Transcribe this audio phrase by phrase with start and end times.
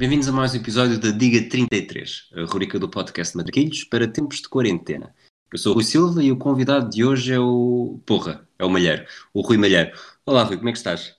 [0.00, 4.40] Bem-vindos a mais um episódio da Diga 33, a rubrica do podcast Matraquilhos para tempos
[4.40, 5.14] de quarentena.
[5.52, 8.00] Eu sou o Rui Silva e o convidado de hoje é o.
[8.06, 9.04] Porra, é o Malheiro,
[9.34, 9.92] o Rui Malheiro.
[10.24, 11.14] Olá, Rui, como é que estás?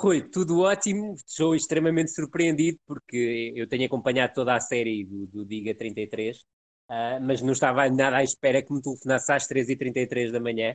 [0.00, 1.14] Rui, tudo ótimo.
[1.14, 6.42] Estou extremamente surpreendido porque eu tenho acompanhado toda a série do, do Diga 33, uh,
[6.88, 10.74] ah, mas não estava nada à espera que me telefonasse às 3h33 da manhã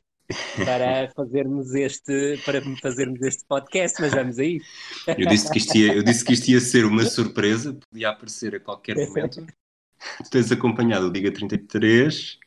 [0.65, 4.61] para fazermos este, para fazermos este podcast, mas vamos aí.
[5.17, 8.55] Eu disse que isto ia, eu disse que isto ia ser uma surpresa, podia aparecer
[8.55, 9.45] a qualquer momento.
[10.23, 12.37] Tu tens acompanhado o Diga 33.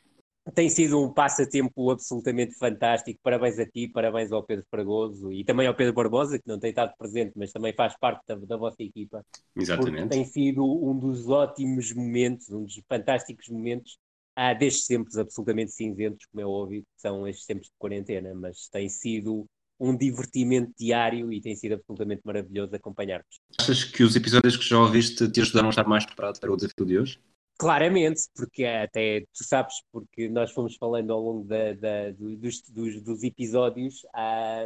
[0.55, 3.19] Tem sido um passatempo absolutamente fantástico.
[3.21, 6.71] Parabéns a ti, parabéns ao Pedro Fragoso e também ao Pedro Barbosa, que não tem
[6.71, 9.23] estado presente, mas também faz parte da, da vossa equipa.
[9.55, 10.09] Exatamente.
[10.09, 13.97] Tem sido um dos ótimos momentos, um dos fantásticos momentos
[14.35, 18.67] há destes tempos absolutamente cinzentos, como é óbvio, que são estes tempos de quarentena, mas
[18.69, 19.45] tem sido
[19.79, 23.39] um divertimento diário e tem sido absolutamente maravilhoso acompanhar-vos.
[23.59, 26.55] Achas que os episódios que já ouviste te ajudaram a estar mais preparado para o
[26.55, 27.19] desafio de hoje?
[27.57, 33.01] Claramente, porque até tu sabes, porque nós fomos falando ao longo da, da, dos, dos,
[33.03, 34.01] dos, episódios,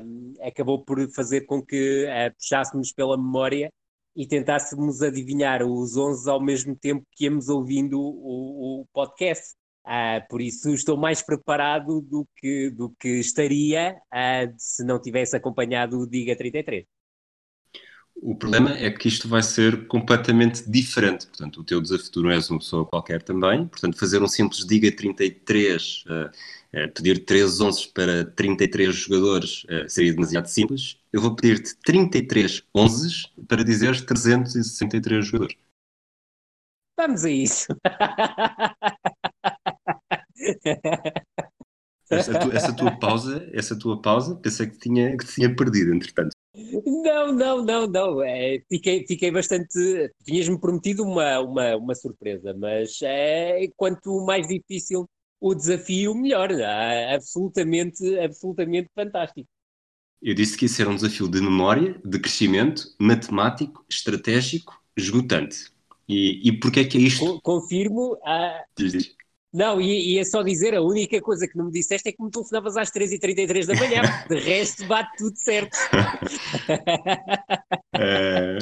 [0.02, 3.70] um, acabou por fazer com que uh, puxássemos pela memória
[4.16, 9.56] e tentássemos adivinhar os 11 ao mesmo tempo que íamos ouvindo o, o podcast.
[9.86, 15.36] Uh, por isso estou mais preparado do que, do que estaria uh, se não tivesse
[15.36, 16.95] acompanhado o Diga 33.
[18.22, 21.28] O problema é que isto vai ser completamente diferente.
[21.28, 23.68] Portanto, o teu desafio tu não és uma pessoa qualquer também.
[23.68, 29.90] Portanto, fazer um simples Diga 33, uh, uh, pedir 3 11 para 33 jogadores uh,
[29.90, 30.98] seria demasiado simples.
[31.12, 35.58] Eu vou pedir-te 33 11 para dizeres 363 jogadores.
[36.98, 37.68] Vamos a isso.
[42.10, 46.35] Essa tua, essa tua, pausa, essa tua pausa, pensei que tinha, que tinha perdido, entretanto.
[46.86, 48.24] Não, não, não, não.
[48.24, 49.78] É, fiquei, fiquei bastante.
[50.24, 56.52] Tinhas-me prometido uma, uma, uma surpresa, mas é, quanto mais difícil o desafio, melhor.
[56.52, 59.48] É, absolutamente, absolutamente fantástico.
[60.22, 65.72] Eu disse que isso era um desafio de memória, de crescimento, matemático, estratégico, esgotante.
[66.08, 67.40] E, e porquê é que é isto?
[67.42, 68.18] Confirmo.
[68.24, 69.15] Ah, diz, diz.
[69.56, 72.22] Não, e, e, é só dizer, a única coisa que não me disseste é que
[72.22, 75.78] me telefonavas às 3h33 da manhã, de resto bate tudo certo.
[77.96, 78.58] é,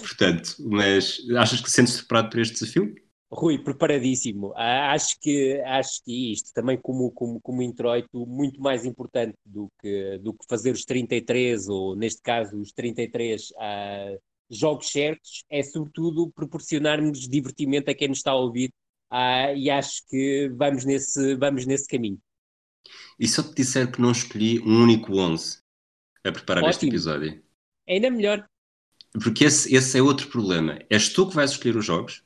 [0.00, 2.94] portanto, mas achas que sentes preparado para este desafio?
[3.30, 4.52] Rui, preparadíssimo.
[4.54, 10.18] Acho que, acho que isto também como, como, como introito, muito mais importante do que,
[10.18, 14.14] do que fazer os 33, ou neste caso os 33 ah,
[14.50, 18.70] jogos certos, é sobretudo proporcionarmos divertimento a quem nos está a ouvir
[19.12, 22.18] ah, e acho que vamos nesse, vamos nesse caminho.
[23.20, 25.58] E se eu te disser que não escolhi um único 11
[26.24, 26.70] a preparar Ótimo.
[26.70, 27.42] este episódio?
[27.86, 28.48] Ainda melhor.
[29.22, 30.78] Porque esse, esse é outro problema.
[30.88, 32.24] És tu que vais escolher os jogos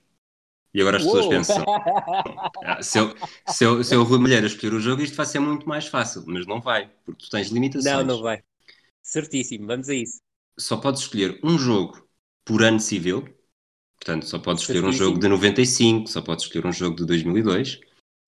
[0.72, 1.14] e agora as Uou.
[1.14, 1.64] pessoas pensam:
[2.64, 3.16] ah, se, eu,
[3.48, 5.88] se, eu, se eu Rui Mulher a escolher o jogo, isto vai ser muito mais
[5.88, 7.92] fácil, mas não vai, porque tu tens limitações.
[7.92, 8.44] Não, não vai.
[9.02, 10.20] Certíssimo, vamos a isso.
[10.56, 12.08] Só podes escolher um jogo
[12.44, 13.35] por ano civil
[13.98, 17.74] Portanto, só podes escolher um jogo de 95, só podes escolher um jogo de 2002.
[17.74, 17.80] Uh,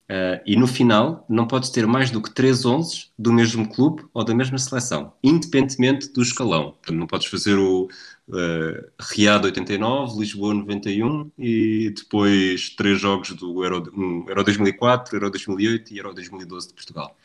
[0.09, 4.03] eh, e no final, não podes ter mais do que 3 11 do mesmo clube
[4.11, 6.71] ou da mesma seleção, independentemente do escalão.
[6.71, 7.87] Portanto, não podes fazer o
[8.27, 15.29] uh, Riad 89, Lisboa 91 e depois três jogos do Euro, um, Euro 2004, Euro
[15.29, 17.15] 2008 e Euro 2012 de Portugal.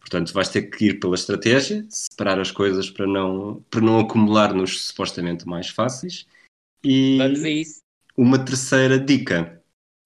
[0.00, 4.52] Portanto, vais ter que ir pela estratégia, separar as coisas para não, para não acumular
[4.52, 6.26] nos supostamente mais fáceis
[6.84, 7.82] e Vamos a isso.
[8.16, 9.60] Uma terceira dica.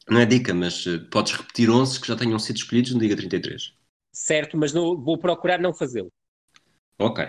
[0.09, 3.17] Não é dica, mas eh, podes repetir 11 que já tenham sido escolhidos no Diga
[3.17, 3.75] 33.
[4.13, 6.11] Certo, mas não, vou procurar não fazê-lo.
[6.99, 7.25] Ok.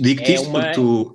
[0.00, 0.60] Digo-te é isto uma...
[0.60, 1.14] porque, tu,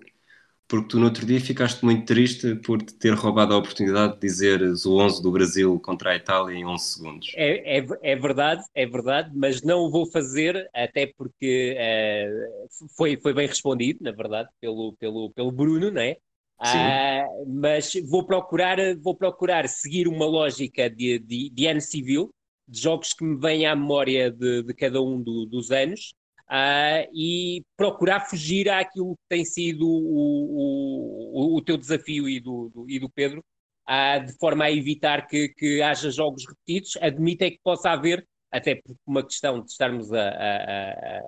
[0.68, 4.20] porque tu no outro dia ficaste muito triste por te ter roubado a oportunidade de
[4.22, 7.32] dizeres o 11 do Brasil contra a Itália em 11 segundos.
[7.36, 13.18] É, é, é verdade, é verdade, mas não o vou fazer até porque uh, foi,
[13.18, 16.18] foi bem respondido, na verdade, pelo, pelo, pelo Bruno, não é?
[16.60, 22.32] Uh, mas vou procurar, vou procurar seguir uma lógica de, de, de ano civil,
[22.68, 26.16] de jogos que me vêm à memória de, de cada um do, dos anos,
[26.50, 32.72] uh, e procurar fugir àquilo que tem sido o, o, o teu desafio e do,
[32.74, 33.44] do e do Pedro,
[33.88, 36.98] uh, de forma a evitar que, que haja jogos repetidos.
[37.02, 41.22] Admito é que possa haver, até por uma questão de estarmos a, a, a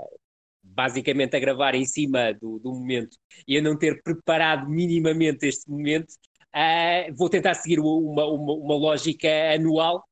[0.63, 3.17] basicamente a gravar em cima do, do momento
[3.47, 6.09] e a não ter preparado minimamente este momento,
[6.55, 10.03] uh, vou tentar seguir uma, uma, uma lógica anual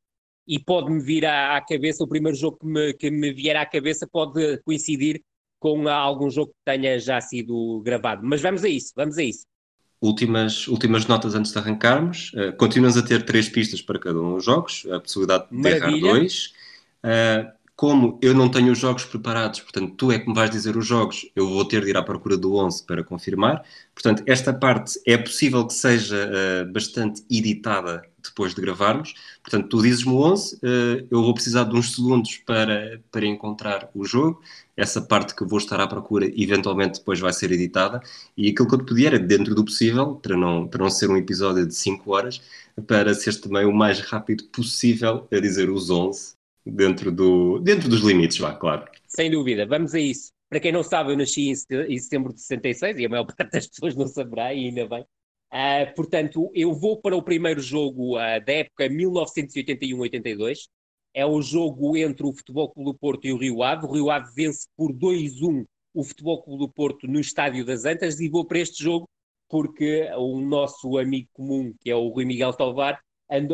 [0.47, 3.65] e pode-me vir à, à, cabeça, o primeiro jogo que me, que me vier à
[3.65, 5.21] cabeça pode coincidir
[5.59, 8.21] com algum jogo que tenha já sido gravado.
[8.23, 9.45] Mas vamos a isso, vamos a isso.
[10.01, 12.31] últimas, últimas notas antes de arrancarmos.
[12.33, 15.87] Uh, continuamos a ter três pistas para cada um dos jogos, a possibilidade de Maravilha.
[15.87, 16.53] errar dois.
[17.03, 20.75] Uh, como eu não tenho os jogos preparados, portanto, tu é que me vais dizer
[20.75, 23.63] os jogos, eu vou ter de ir à procura do 11 para confirmar.
[23.93, 29.13] Portanto, esta parte é possível que seja uh, bastante editada depois de gravarmos.
[29.43, 33.91] Portanto, tu dizes-me o 11, uh, eu vou precisar de uns segundos para, para encontrar
[33.93, 34.41] o jogo.
[34.75, 38.01] Essa parte que vou estar à procura, eventualmente depois vai ser editada.
[38.35, 41.11] E aquilo que eu te pedi era, dentro do possível, para não, para não ser
[41.11, 42.41] um episódio de 5 horas,
[42.87, 46.36] para seres também o mais rápido possível a dizer os 11
[46.71, 48.85] dentro, do, dentro dos limites, vá, claro.
[49.07, 50.31] Sem dúvida, vamos a isso.
[50.49, 53.67] Para quem não sabe, eu nasci em setembro de 66 e a maior parte das
[53.67, 55.05] pessoas não saberá, e ainda bem.
[55.51, 60.67] Uh, portanto, eu vou para o primeiro jogo uh, da época 1981-82.
[61.13, 63.85] É o jogo entre o Futebol Clube do Porto e o Rio Ave.
[63.85, 68.19] O Rio Ave vence por 2-1 o Futebol Clube do Porto no Estádio das Antas
[68.19, 69.09] e vou para este jogo
[69.49, 72.99] porque o nosso amigo comum, que é o Rui Miguel Tovar,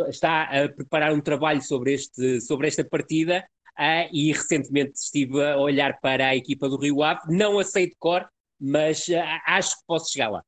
[0.07, 3.45] está a preparar um trabalho sobre, este, sobre esta partida
[3.79, 7.21] uh, e recentemente estive a olhar para a equipa do Rio Ave.
[7.29, 8.27] Não aceito cor,
[8.59, 10.43] mas uh, acho que posso chegar lá.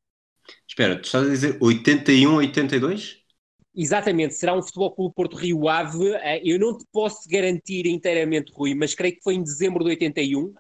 [0.68, 3.18] Espera, tu estás a dizer 81, 82?
[3.78, 5.98] Exatamente, será um Futebol Clube Porto Rio Ave.
[5.98, 9.90] Uh, eu não te posso garantir inteiramente, Rui, mas creio que foi em dezembro de
[9.92, 10.54] 81.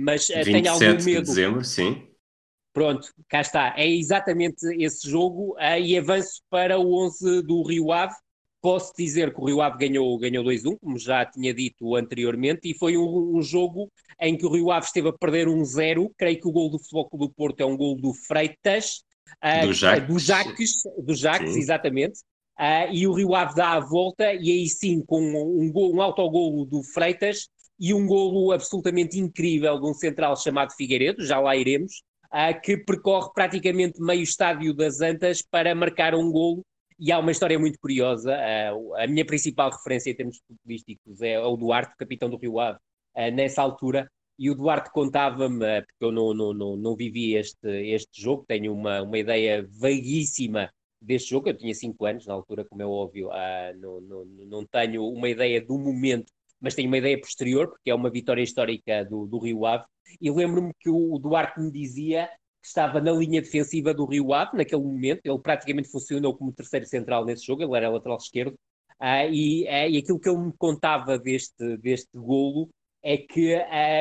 [0.00, 1.04] mas tenho algum medo.
[1.04, 2.08] de dezembro, sim.
[2.76, 3.72] Pronto, cá está.
[3.74, 8.12] É exatamente esse jogo uh, e avanço para o 11 do Rio Ave.
[8.60, 12.76] Posso dizer que o Rio Ave ganhou, ganhou 2-1, como já tinha dito anteriormente, e
[12.76, 13.90] foi um, um, jogo
[14.20, 16.10] em que o Rio Ave esteve a perder 1-0.
[16.18, 19.02] Creio que o gol do Futebol Clube do Porto é um gol do Freitas.
[19.42, 20.06] Uh, do Jacques.
[20.08, 22.18] Do Jacques, do Jacques exatamente.
[22.60, 26.02] Uh, e o Rio Ave dá a volta, e aí sim, com um, gol, um
[26.02, 27.48] autogolo do Freitas
[27.80, 32.02] e um golo absolutamente incrível de um central chamado Figueiredo, já lá iremos,
[32.62, 36.62] que percorre praticamente meio estádio das Antas para marcar um golo.
[36.98, 38.34] E há uma história muito curiosa.
[38.34, 42.78] Uh, a minha principal referência em termos futbolísticos é o Duarte, capitão do Rio Ave,
[43.14, 44.10] uh, nessa altura.
[44.38, 48.72] E o Duarte contava-me, porque eu não, não, não, não vivi este, este jogo, tenho
[48.72, 50.70] uma, uma ideia vaguíssima
[51.00, 51.48] deste jogo.
[51.48, 55.28] Eu tinha 5 anos na altura, como é óbvio, uh, não, não, não tenho uma
[55.28, 56.32] ideia do momento,
[56.66, 59.84] mas tenho uma ideia posterior, porque é uma vitória histórica do, do Rio Ave.
[60.20, 62.26] E lembro-me que o Duarte me dizia
[62.60, 66.84] que estava na linha defensiva do Rio Ave naquele momento, ele praticamente funcionou como terceiro
[66.84, 68.54] central nesse jogo, ele era lateral esquerdo,
[69.00, 72.68] uh, e, uh, e aquilo que ele me contava deste, deste golo
[73.00, 73.56] é que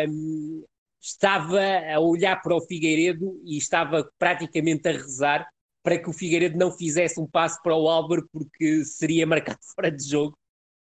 [0.09, 0.65] um,
[1.00, 1.62] estava
[1.94, 5.47] a olhar para o Figueiredo e estava praticamente a rezar
[5.83, 9.91] para que o Figueiredo não fizesse um passo para o Álvaro porque seria marcado fora
[9.91, 10.35] de jogo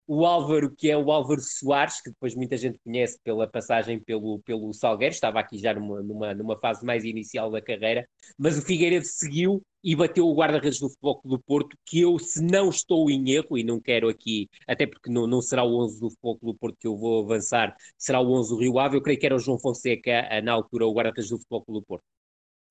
[0.07, 4.39] o Álvaro, que é o Álvaro Soares, que depois muita gente conhece pela passagem pelo,
[4.39, 8.07] pelo Salgueiro, estava aqui já numa, numa, numa fase mais inicial da carreira,
[8.37, 12.17] mas o Figueiredo seguiu e bateu o guarda-redes do Futebol Clube do Porto, que eu,
[12.19, 15.83] se não estou em erro, e não quero aqui, até porque não, não será o
[15.83, 18.79] 11 do Futebol Clube do Porto que eu vou avançar, será o 11 do Rio
[18.79, 21.79] Ave, eu creio que era o João Fonseca, na altura, o guarda-redes do Futebol Clube
[21.79, 22.03] do Porto.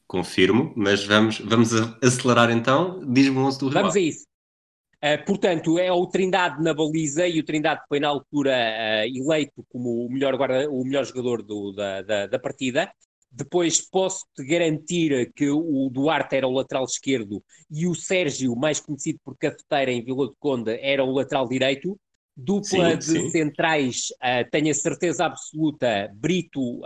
[0.06, 3.00] Confirmo, mas vamos, vamos acelerar então.
[3.12, 4.00] Diz-me o 11 do Rio Vamos Ave.
[4.00, 4.26] a isso.
[5.04, 9.62] Uh, portanto, é o Trindade na baliza e o Trindade foi na altura uh, eleito
[9.68, 12.90] como o melhor, guarda, o melhor jogador do, da, da, da, partida.
[13.30, 19.18] Depois posso-te garantir que o Duarte era o lateral esquerdo e o Sérgio, mais conhecido
[19.22, 22.00] por cafeteira em Vila do Conde, era o lateral direito.
[22.34, 23.28] Dupla sim, de sim.
[23.28, 26.80] centrais, uh, tenho a certeza absoluta, Brito,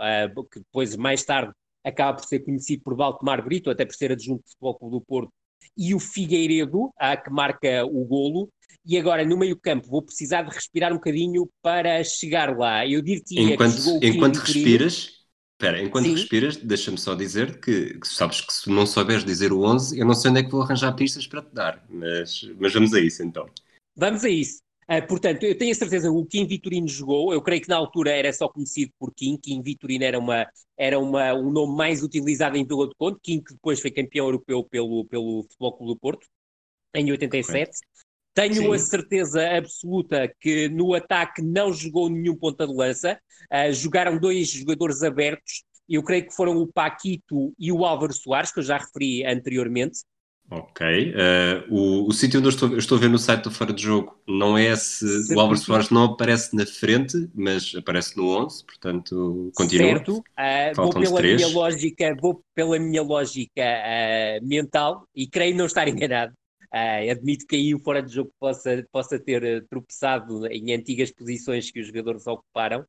[0.51, 1.53] que depois mais tarde
[1.85, 5.01] acaba por ser conhecido por Valdemar Brito, até por ser adjunto de Futebol Clube do
[5.01, 5.31] Porto,
[5.77, 8.49] e o Figueiredo, ah, que marca o golo.
[8.85, 12.87] E agora, no meio-campo, vou precisar de respirar um bocadinho para chegar lá.
[12.87, 15.11] Eu diria enquanto, que chegou Enquanto respiras,
[15.53, 16.15] espera, enquanto Sim.
[16.15, 20.05] respiras, deixa-me só dizer que, que, sabes que se não souberes dizer o 11, eu
[20.05, 22.99] não sei onde é que vou arranjar pistas para te dar, mas, mas vamos a
[22.99, 23.47] isso então.
[23.95, 24.59] Vamos a isso.
[24.89, 27.75] Uh, portanto, eu tenho a certeza que o Kim Vitorino jogou, eu creio que na
[27.75, 32.01] altura era só conhecido por Kim, Kim Vitorino era, uma, era uma, um nome mais
[32.01, 35.93] utilizado em Vila do Conde, Kim que depois foi campeão europeu pelo, pelo Futebol Clube
[35.93, 36.27] do Porto,
[36.95, 37.69] em 87.
[38.33, 38.73] Tenho Sim.
[38.73, 43.19] a certeza absoluta que no ataque não jogou nenhum ponta de lança,
[43.53, 48.51] uh, jogaram dois jogadores abertos, eu creio que foram o Paquito e o Álvaro Soares,
[48.51, 49.99] que eu já referi anteriormente,
[50.51, 51.13] Ok.
[51.13, 53.71] Uh, o, o sítio onde eu estou, eu estou a ver no site do Fora
[53.71, 58.27] de Jogo não é se o Álvaro Soares não aparece na frente, mas aparece no
[58.27, 59.89] 11, portanto, continua.
[59.89, 60.17] Certo.
[60.17, 61.41] Uh, vou pela três.
[61.41, 66.33] minha lógica, vou pela minha lógica uh, mental e creio não estar enganado.
[67.11, 71.79] admito que aí o Fora de Jogo possa, possa ter tropeçado em antigas posições que
[71.79, 72.83] os jogadores ocuparam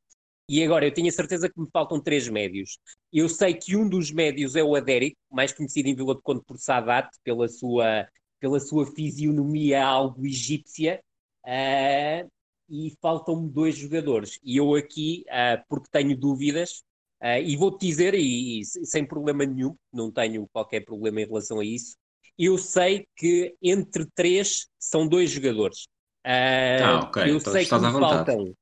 [0.51, 2.77] E agora, eu tenho a certeza que me faltam três médios.
[3.11, 6.43] Eu sei que um dos médios é o Adérico, mais conhecido em Vila de Conde
[6.45, 8.05] por Sadat, pela sua,
[8.37, 11.01] pela sua fisionomia algo egípcia.
[11.45, 12.29] Uh,
[12.69, 14.39] e faltam-me dois jogadores.
[14.43, 16.83] E eu aqui, uh, porque tenho dúvidas,
[17.23, 21.61] uh, e vou-te dizer, e, e, sem problema nenhum, não tenho qualquer problema em relação
[21.61, 21.95] a isso,
[22.37, 25.87] eu sei que entre três são dois jogadores.
[26.25, 27.23] Ah, ok.
[27.23, 28.53] Eu então sei que me faltam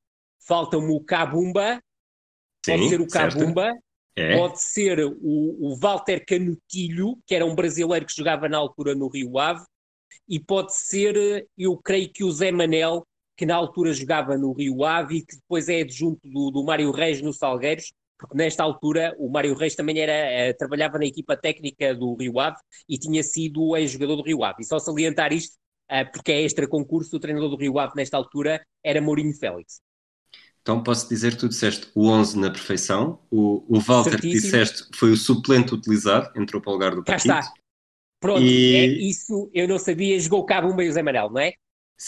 [0.50, 1.80] falta-me o Cabumba,
[2.66, 3.78] Sim, pode ser o Cabumba,
[4.16, 4.36] é.
[4.36, 9.08] pode ser o, o Walter Canutilho, que era um brasileiro que jogava na altura no
[9.08, 9.64] Rio Ave,
[10.28, 13.06] e pode ser, eu creio que o Zé Manel,
[13.38, 16.92] que na altura jogava no Rio Ave e que depois é adjunto do, do Mário
[16.92, 21.38] Reis no Salgueiros, porque nesta altura o Mário Reis também era, eh, trabalhava na equipa
[21.38, 22.58] técnica do Rio Ave
[22.90, 24.64] e tinha sido ex-jogador do Rio Ave.
[24.64, 25.56] E só salientar isto,
[25.88, 29.80] eh, porque é extra concurso, o treinador do Rio Ave nesta altura era Mourinho Félix.
[30.62, 34.34] Então posso dizer que tu disseste o 11 na perfeição, o, o Walter Certíssimo.
[34.34, 37.52] que disseste foi o suplente utilizado, entrou para o lugar do Cá está.
[38.20, 38.76] Pronto, e...
[38.76, 41.54] é isso eu não sabia, jogou cabo um meio Zé Manel, não é?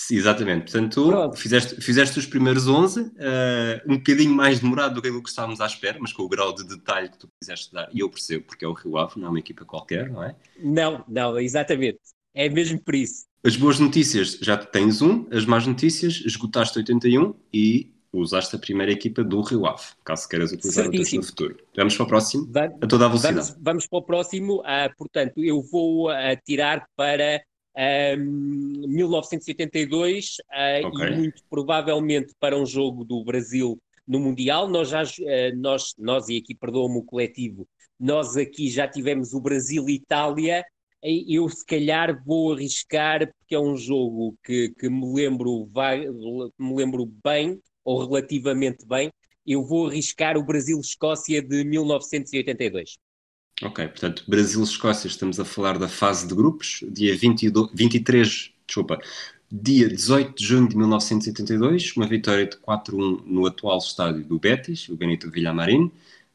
[0.09, 5.01] Exatamente, portanto tu fizeste, fizeste os primeiros 11, uh, eh, um bocadinho mais demorado do
[5.01, 7.73] que aquilo que estávamos à espera, mas com o grau de detalhe que tu quiseste
[7.73, 10.23] dar, e eu percebo, porque é o Rio Ave, não é uma equipa qualquer, não
[10.23, 10.33] é?
[10.57, 11.99] Não, não, exatamente,
[12.33, 13.25] é mesmo por isso.
[13.43, 18.91] As boas notícias, já tens um, as más notícias, esgotaste 81 e usaste a primeira
[18.91, 21.57] equipa do Rio Ave, caso queiras utilizar outras no futuro.
[21.75, 23.35] Vamos para o próximo, vamos, a toda a velocidade.
[23.35, 26.13] Vamos, vamos para o próximo, uh, portanto, eu vou uh,
[26.45, 27.41] tirar para
[27.75, 30.37] uh, 1982
[30.85, 31.07] okay.
[31.07, 34.67] e muito provavelmente para um jogo do Brasil no Mundial.
[34.67, 37.65] Nós, já, ah, nós, nós e aqui perdoa-me o coletivo,
[37.97, 40.65] nós aqui já tivemos o Brasil e Itália,
[41.03, 46.75] eu se calhar vou arriscar porque é um jogo que, que me lembro vai, me
[46.75, 49.11] lembro bem ou relativamente bem,
[49.45, 52.95] eu vou arriscar o Brasil-Escócia de 1982.
[53.63, 58.99] Ok, portanto, Brasil-Escócia, estamos a falar da fase de grupos, dia 22, 23, desculpa,
[59.51, 64.89] dia 18 de junho de 1982, uma vitória de 4-1 no atual estádio do Betis,
[64.89, 65.91] o Benito Villamarín.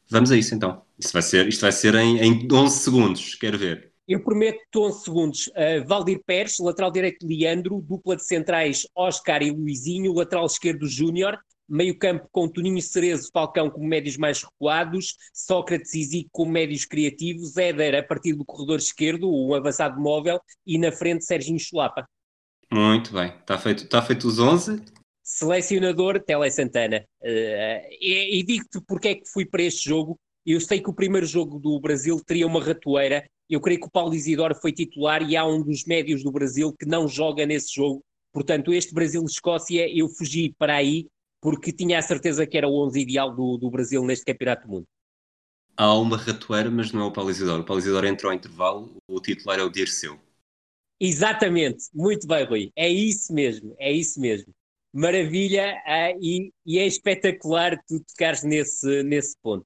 [0.09, 0.81] Vamos a isso então.
[0.97, 3.91] Isto vai ser, isto vai ser em, em 11 segundos, quero ver.
[4.07, 5.47] Eu prometo 11 segundos.
[5.47, 11.37] Uh, Valdir Pérez, lateral direito Leandro, dupla de centrais Oscar e Luizinho, lateral esquerdo Júnior,
[11.67, 16.85] meio campo com Toninho Cerezo, Falcão como médios mais recuados, Sócrates e Zico como médios
[16.85, 22.07] criativos, Éder a partir do corredor esquerdo, um avançado móvel, e na frente Serginho Chulapa.
[22.71, 24.81] Muito bem, está feito, tá feito os 11.
[25.21, 27.05] Selecionador, Tele Santana.
[27.21, 30.17] Uh, e, e digo-te porque é que fui para este jogo.
[30.45, 33.91] Eu sei que o primeiro jogo do Brasil teria uma ratoeira eu creio que o
[33.91, 37.73] Paulo Isidoro foi titular e há um dos médios do Brasil que não joga nesse
[37.73, 38.03] jogo.
[38.33, 41.07] Portanto, este Brasil-Escócia, eu fugi para aí
[41.41, 44.73] porque tinha a certeza que era o 11 ideal do, do Brasil neste Campeonato do
[44.73, 44.87] Mundo.
[45.75, 47.61] Há uma ratoeira, mas não é o Paulo Isidoro.
[47.61, 50.19] O Paulo Isidoro entrou ao intervalo, o titular é o Dirceu.
[50.99, 52.71] Exatamente, muito bem, Rui.
[52.75, 54.51] É isso mesmo, é isso mesmo.
[54.91, 59.65] Maravilha, uh, e, e, é espetacular tu tocares nesse, nesse ponto.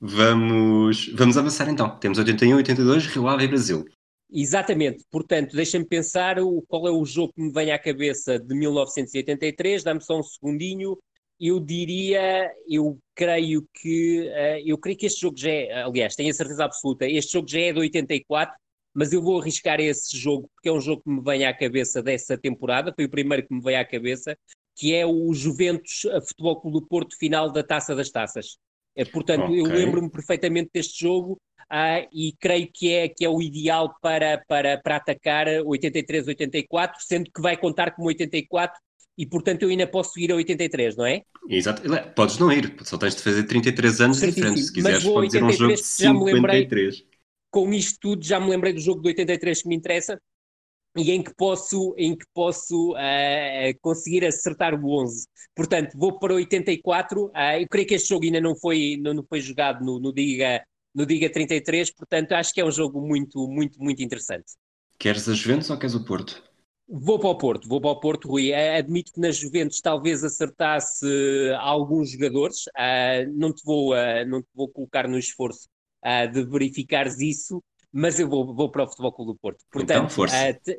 [0.00, 1.98] Vamos, vamos avançar então.
[1.98, 3.84] Temos 81, 82, Rio Ave e Brasil.
[4.30, 8.54] Exatamente, portanto, deixa-me pensar o, qual é o jogo que me vem à cabeça de
[8.54, 10.98] 1983, dá-me só um segundinho.
[11.38, 16.30] Eu diria, eu creio que, uh, eu creio que este jogo já é, aliás, tenho
[16.30, 18.54] a certeza absoluta, este jogo já é de 84,
[18.94, 22.02] mas eu vou arriscar esse jogo porque é um jogo que me vem à cabeça
[22.02, 24.36] dessa temporada, foi o primeiro que me veio à cabeça,
[24.74, 28.56] que é o Juventus Futebol Clube do Porto final da Taça das Taças.
[28.96, 29.60] É, portanto, okay.
[29.60, 31.38] eu lembro-me perfeitamente deste jogo
[31.70, 37.30] uh, e creio que é, que é o ideal para, para, para atacar 83-84, sendo
[37.30, 38.74] que vai contar como 84
[39.18, 41.22] e, portanto, eu ainda posso ir a 83, não é?
[41.48, 41.82] Exato.
[42.14, 44.66] Podes não ir, só tens de fazer 33 anos diferentes.
[44.66, 47.04] Se quiseres, podes ir a um jogo de 53.
[47.50, 50.20] Com isto tudo, já me lembrei do jogo de 83 que me interessa
[50.96, 55.26] e em que posso, em que posso uh, conseguir acertar o 11.
[55.54, 57.26] Portanto, vou para 84.
[57.26, 60.00] Uh, eh, eu creio que este jogo ainda não foi, não, não foi jogado no,
[60.00, 64.52] no, Diga, no Diga 33, portanto, acho que é um jogo muito, muito, muito interessante.
[64.98, 66.42] Queres a Juventus ou queres o Porto?
[66.88, 68.52] Vou para o Porto, vou para o Porto, Rui.
[68.52, 71.06] Uh, admito que na Juventus talvez acertasse
[71.58, 72.64] alguns jogadores.
[73.34, 73.94] não, te vou,
[74.26, 75.68] não te vou colocar no esforço
[76.32, 77.60] de verificares isso,
[77.92, 79.64] mas eu vou, vou para o Futebol Clube do Porto.
[79.68, 80.50] Então, Portanto, então, força.
[80.50, 80.76] Uh,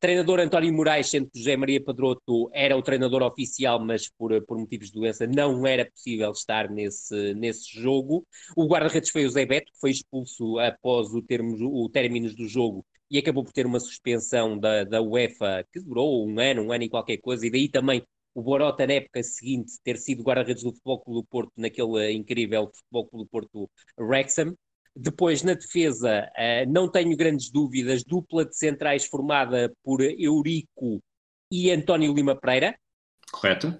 [0.00, 4.58] treinador António Moraes, sendo que José Maria Padroto era o treinador oficial, mas por, por
[4.58, 8.26] motivos de doença não era possível estar nesse, nesse jogo.
[8.56, 12.48] O guarda-redes foi o Zé Beto, que foi expulso após o, termo, o término do
[12.48, 16.72] jogo e acabou por ter uma suspensão da, da UEFA que durou um ano, um
[16.72, 18.02] ano e qualquer coisa, e daí também
[18.34, 22.70] o Borota na época seguinte ter sido guarda-redes do Futebol Clube do Porto naquele incrível
[22.72, 24.54] Futebol Clube do Porto Wrexham.
[24.96, 31.00] Depois, na defesa, uh, não tenho grandes dúvidas, dupla de centrais formada por Eurico
[31.52, 32.76] e António Lima Pereira.
[33.30, 33.78] Correto.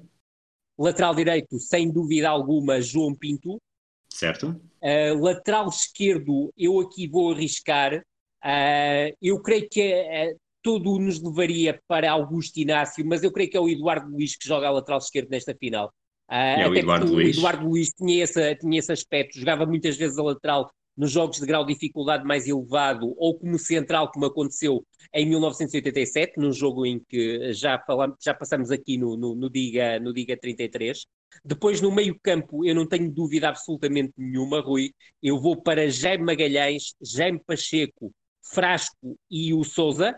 [0.79, 3.61] Lateral direito, sem dúvida alguma, João Pinto.
[4.09, 4.61] Certo.
[4.83, 8.02] Uh, lateral esquerdo, eu aqui vou arriscar.
[8.43, 13.57] Uh, eu creio que uh, tudo nos levaria para Augusto Inácio, mas eu creio que
[13.57, 15.93] é o Eduardo Luiz que joga a lateral esquerdo nesta final.
[16.29, 17.37] é o Eduardo Luiz.
[17.37, 21.40] O Eduardo Luiz tinha esse, tinha esse aspecto, jogava muitas vezes a lateral nos jogos
[21.40, 26.85] de grau de dificuldade mais elevado ou como central, como aconteceu em 1987, num jogo
[26.85, 31.07] em que já, falamos, já passamos aqui no, no, no, Diga, no Diga 33.
[31.42, 34.92] Depois, no meio-campo, eu não tenho dúvida absolutamente nenhuma, Rui.
[35.23, 38.12] Eu vou para Jaime Magalhães, Jaime Pacheco,
[38.52, 40.14] Frasco e o Souza.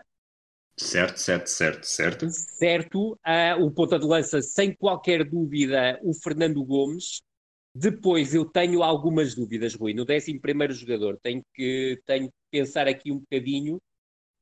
[0.75, 2.29] Certo, certo, certo, certo.
[2.29, 3.13] Certo.
[3.25, 7.21] Uh, o ponta de lança, sem qualquer dúvida, o Fernando Gomes.
[7.75, 9.93] Depois eu tenho algumas dúvidas, Rui.
[9.93, 10.39] No 11
[10.73, 13.81] jogador, tenho que, tenho que pensar aqui um bocadinho.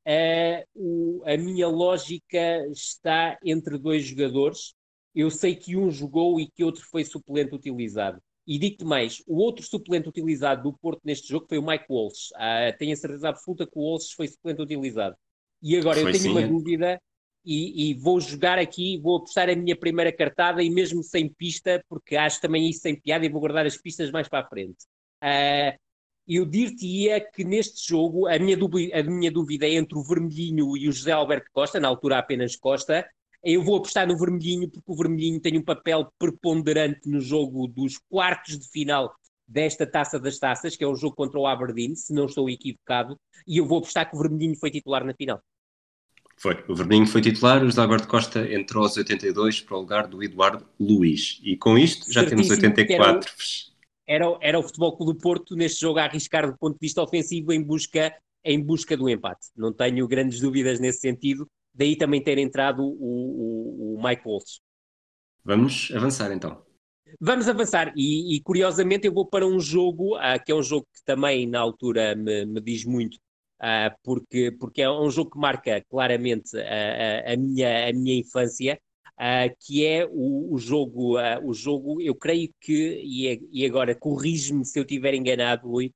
[0.06, 4.74] Uh, o, a minha lógica está entre dois jogadores.
[5.16, 8.22] Eu sei que um jogou e que outro foi suplente utilizado.
[8.46, 12.32] E digo-te mais: o outro suplente utilizado do Porto neste jogo foi o Mike Walsh.
[12.32, 15.16] Uh, tenho a certeza absoluta que o Walsh foi suplente utilizado.
[15.62, 16.32] E agora foi eu tenho sim.
[16.32, 17.02] uma dúvida
[17.44, 21.84] e, e, vou jogar aqui, vou apostar a minha primeira cartada e mesmo sem pista,
[21.90, 24.86] porque acho também isso sem piada e vou guardar as pistas mais para a frente.
[25.24, 25.78] Uh,
[26.28, 30.78] eu dir-te-ia que neste jogo a minha, dúvida, a minha dúvida é entre o Vermelhinho
[30.78, 33.08] e o José Alberto Costa, na altura apenas Costa.
[33.44, 37.98] Eu vou apostar no Vermelhinho porque o Vermelhinho tem um papel preponderante no jogo dos
[38.10, 39.12] quartos de final
[39.48, 43.20] desta Taça das Taças, que é o jogo contra o Aberdeen, se não estou equivocado,
[43.46, 45.42] e eu vou apostar que o Vermelhinho foi titular na final.
[46.42, 46.58] Foi.
[46.68, 50.24] O Verninho foi titular, o José Alberto Costa entrou aos 82 para o lugar do
[50.24, 51.40] Eduardo Luiz.
[51.44, 53.32] E com isto já temos 84.
[54.08, 56.80] Era, era, era o Futebol Clube do Porto neste jogo a arriscar do ponto de
[56.82, 58.12] vista ofensivo em busca,
[58.44, 59.50] em busca do empate.
[59.56, 61.48] Não tenho grandes dúvidas nesse sentido.
[61.76, 64.62] Daí também ter entrado o, o, o Mike Walsh.
[65.46, 66.60] Vamos avançar então.
[67.20, 70.88] Vamos avançar e, e, curiosamente eu vou para um jogo uh, que é um jogo
[70.92, 73.20] que também na altura me, me diz muito
[73.62, 78.80] uh, porque, porque é um jogo que marca claramente a, a, minha, a minha infância,
[79.20, 83.66] uh, que é o, o jogo, uh, o jogo, eu creio que, e, é, e
[83.66, 85.94] agora corrige-me se eu estiver enganado, Rui,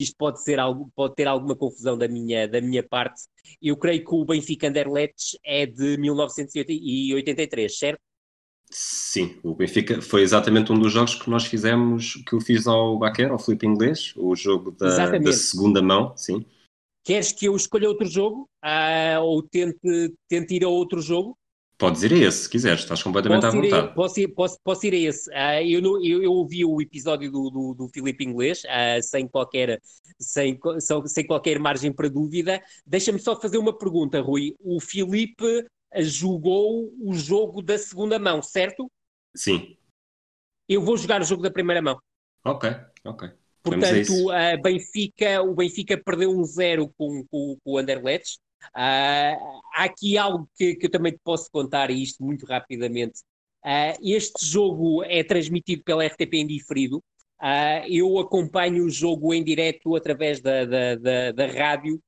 [0.00, 3.22] isto pode, ser algo, pode ter alguma confusão da minha, da minha parte.
[3.60, 8.00] Eu creio que o Benfica Anderlecht é de 1983, certo?
[8.70, 12.98] Sim, o Benfica foi exatamente um dos jogos que nós fizemos, que eu fiz ao
[12.98, 16.44] Baquer, ao Felipe Inglês, o jogo da, da segunda mão, sim.
[17.08, 18.46] Queres que eu escolha outro jogo?
[18.62, 21.38] Uh, ou tente, tente ir a outro jogo?
[21.78, 23.86] Podes ir a esse, se quiseres, estás completamente posso à vontade.
[23.86, 25.30] A, posso, ir, posso, posso ir a esse.
[25.30, 29.80] Uh, eu, eu, eu, ouvi o episódio do, do, do Filipe Inglês, uh, sem, qualquer,
[30.20, 30.60] sem,
[31.06, 32.62] sem qualquer margem para dúvida.
[32.86, 34.54] Deixa-me só fazer uma pergunta, Rui.
[34.60, 35.66] O Filipe
[36.00, 38.86] jogou o jogo da segunda mão, certo?
[39.34, 39.78] Sim.
[40.68, 41.98] Eu vou jogar o jogo da primeira mão.
[42.44, 42.68] Ok,
[43.02, 43.30] ok.
[43.70, 48.38] Portanto, a Benfica, o Benfica perdeu um zero com, com, com o Anderlecht.
[48.74, 53.20] Uh, há aqui algo que, que, eu também te posso contar, e isto muito rapidamente.
[53.64, 56.98] Uh, este jogo é transmitido pela RTP em diferido.
[57.40, 62.00] Uh, eu acompanho o jogo em direto através da, da, da, da rádio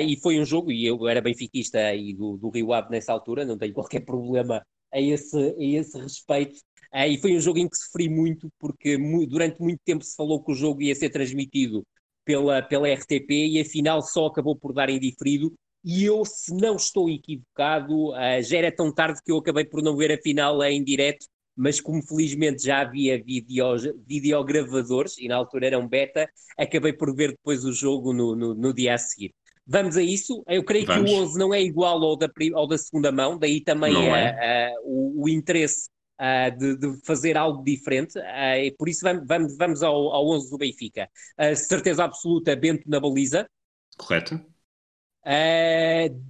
[0.00, 3.44] e foi um jogo, e eu era benfiquista e do, do Rio Ave nessa altura,
[3.44, 6.58] não tenho qualquer problema a esse, a esse respeito.
[6.96, 10.16] Uh, e foi um jogo em que sofri muito, porque mu durante muito tempo se
[10.16, 11.86] falou que o jogo ia ser transmitido
[12.24, 15.52] pela, pela RTP e afinal só acabou por dar em diferido.
[15.84, 19.82] E eu, se não estou equivocado, uh, já era tão tarde que eu acabei por
[19.82, 25.36] não ver a final em direto, mas como felizmente já havia videos, videogravadores, e na
[25.36, 26.26] altura eram beta,
[26.58, 29.34] acabei por ver depois o jogo no, no, no dia a seguir.
[29.66, 30.44] Vamos a isso.
[30.46, 31.10] Eu creio Vamos.
[31.10, 34.72] que o 11 não é igual ao da, ao da segunda mão, daí também é.
[34.84, 35.88] o, o, interesse
[36.20, 40.28] uh, de, de, fazer algo diferente, uh, e por isso vamos, vamos, vamos ao, ao
[40.28, 41.08] 11 do Benfica.
[41.38, 43.48] Uh, certeza absoluta, Bento na baliza.
[43.96, 44.40] Correto.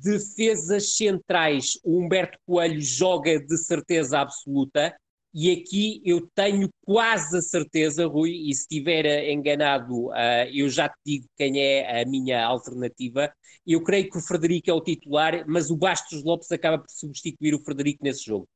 [0.02, 4.96] Defesas centrais, o Humberto Coelho joga de certeza absoluta.
[5.34, 10.10] E aqui eu tenho quase a certeza, Rui, e se estiver enganado,
[10.50, 13.30] eu já te digo quem é a minha alternativa.
[13.66, 17.54] Eu creio que o Frederico é o titular, mas o Bastos Lopes acaba por substituir
[17.54, 18.48] o Frederico nesse jogo.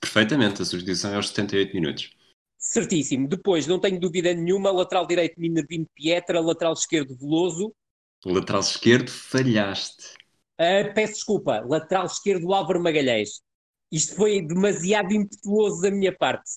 [0.00, 2.10] Perfeitamente, a substituição é aos 78 minutos.
[2.58, 3.26] Certíssimo.
[3.26, 7.74] Depois, não tenho dúvida nenhuma, lateral direito Minervino Pietra, lateral esquerdo Veloso.
[8.24, 10.14] Lateral esquerdo, falhaste.
[10.60, 13.40] Uh, peço desculpa, lateral esquerdo Álvaro Magalhães.
[13.90, 16.50] Isto foi demasiado impetuoso da minha parte.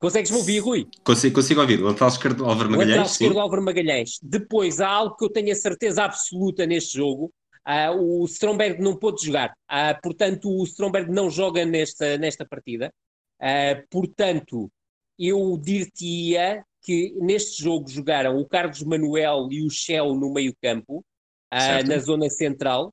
[0.00, 0.88] Consegues-me ouvir, Rui?
[1.04, 1.80] Consigo, consigo ouvir.
[1.80, 2.88] Lateral esquerdo, Álvaro Magalhães.
[2.88, 4.18] Lateral esquerdo, Álvaro Magalhães.
[4.20, 7.32] Depois, há algo que eu tenho a certeza absoluta neste jogo.
[7.66, 9.52] Uh, o Stromberg não pôde jogar.
[9.70, 12.92] Uh, portanto, o Stromberg não joga nesta, nesta partida.
[13.40, 14.70] Uh, portanto,
[15.18, 21.04] eu diria que neste jogo jogaram o Carlos Manuel e o Shell no meio campo,
[21.86, 22.92] na zona central.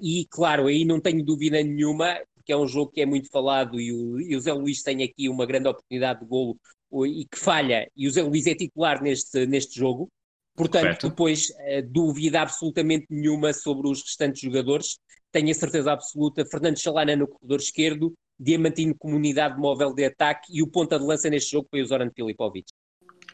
[0.00, 3.80] e, claro, aí não tenho dúvida nenhuma, porque é um jogo que é muito falado
[3.80, 6.56] e o, e o Zé Luís tem aqui uma grande oportunidade de golo
[7.04, 10.08] e que falha, e o Zé Luís é titular neste, neste jogo.
[10.56, 11.08] Portanto, Correto.
[11.08, 14.98] depois, uh, dúvida absolutamente nenhuma sobre os restantes jogadores.
[15.30, 16.46] Tenho a certeza absoluta.
[16.46, 21.28] Fernando Chalana no corredor esquerdo, Diamantino Comunidade Móvel de Ataque e o ponta de lança
[21.28, 22.66] neste jogo foi o Zoran Filipovic.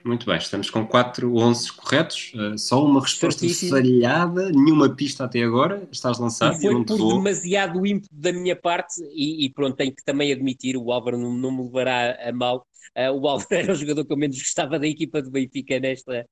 [0.04, 5.42] Muito bem, estamos com 4 11 corretos, uh, só uma resposta falhada, nenhuma pista até
[5.42, 6.56] agora, estás lançado.
[6.56, 7.18] E foi por vou...
[7.18, 11.32] demasiado ímpeto da minha parte, e, e, pronto, tenho que também admitir, o Álvaro não,
[11.32, 14.76] não me levará a mal, uh, o Álvaro era o jogador que eu menos gostava
[14.76, 16.26] da equipa do Benfica nesta,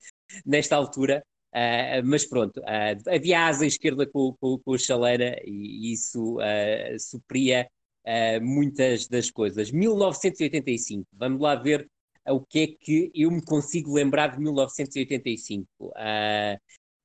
[0.45, 1.23] nesta altura,
[1.55, 2.61] uh, mas pronto,
[3.07, 6.38] havia asa esquerda com, com, com o Chalana e isso
[6.99, 7.69] supria
[8.40, 9.71] muitas das coisas.
[9.71, 11.87] 1985, vamos lá ver
[12.29, 15.66] o que é que eu me consigo lembrar de 1985.
[15.81, 16.59] Uh, ah,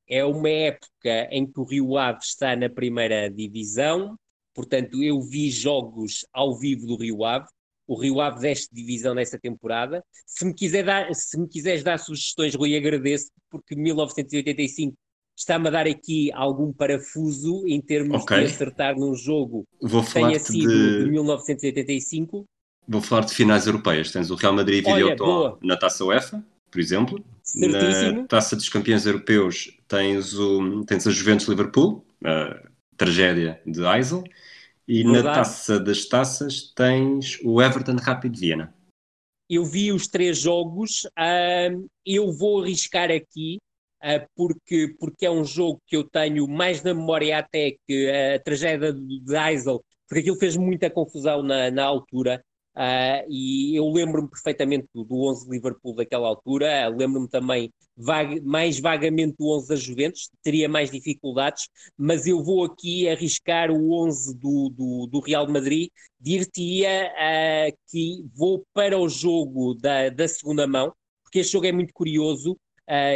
[0.08, 4.16] é uma época em que o Rio Ave está na primeira divisão,
[4.54, 7.48] portanto, eu vi jogos ao vivo do Rio Ave.
[7.88, 10.04] O Rio Ave deste divisão nessa temporada.
[10.26, 14.96] Se me, quiser dar, se me quiseres dar sugestões, Rui, agradeço, porque 1985
[15.36, 18.40] está-me a dar aqui algum parafuso em termos okay.
[18.40, 21.04] de acertar num jogo Vou que tenha sido de...
[21.04, 22.46] de 1985.
[22.88, 24.12] Vou falar de finais europeias.
[24.12, 27.24] Tens o Real Madrid e Videoton na Taça UEFA, por exemplo.
[27.44, 28.22] Certíssimo.
[28.22, 32.62] Na Taça dos Campeões Europeus tens, o, tens a Juventus Liverpool, a
[32.96, 34.24] tragédia de Eisel.
[34.88, 35.24] E Verdade.
[35.24, 38.74] na Taça das Taças tens o Everton Rapid Viena.
[39.50, 41.06] Eu vi os três jogos.
[41.18, 43.58] Uh, eu vou arriscar aqui,
[44.04, 48.40] uh, porque, porque é um jogo que eu tenho mais na memória até que a
[48.40, 52.44] tragédia de Eisel, porque aquilo fez muita confusão na, na altura.
[52.76, 57.72] Uh, e eu lembro-me perfeitamente do, do 11 de Liverpool daquela altura, uh, lembro-me também
[57.96, 63.72] vaga, mais vagamente do 11 da Juventus, teria mais dificuldades, mas eu vou aqui arriscar
[63.72, 70.10] o 11 do, do, do Real Madrid, dir-te-ia uh, que vou para o jogo da,
[70.10, 72.58] da segunda mão, porque este jogo é muito curioso,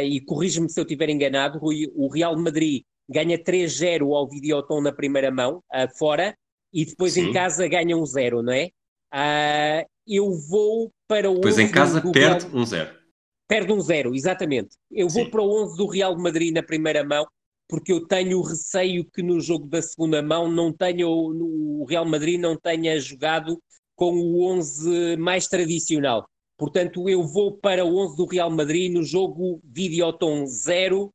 [0.02, 5.30] e corrige-me se eu estiver enganado, o Real Madrid ganha 3-0 ao Videoton na primeira
[5.30, 5.62] mão,
[5.96, 6.36] fora,
[6.72, 7.28] e depois Sim.
[7.28, 8.70] em casa ganha um 0, não é?
[9.12, 11.40] Uh, eu vou para o.
[11.40, 12.56] Pois em casa perde Real...
[12.56, 13.00] um zero.
[13.48, 14.76] Perde um zero, exatamente.
[14.90, 15.30] Eu vou Sim.
[15.30, 17.26] para o 11 do Real de Madrid na primeira mão,
[17.68, 22.38] porque eu tenho receio que no jogo da segunda mão não tenha, o Real Madrid
[22.38, 23.60] não tenha jogado
[23.96, 26.28] com o 11 mais tradicional.
[26.56, 31.10] Portanto, eu vou para o 11 do Real Madrid no jogo Videoton 0, uh,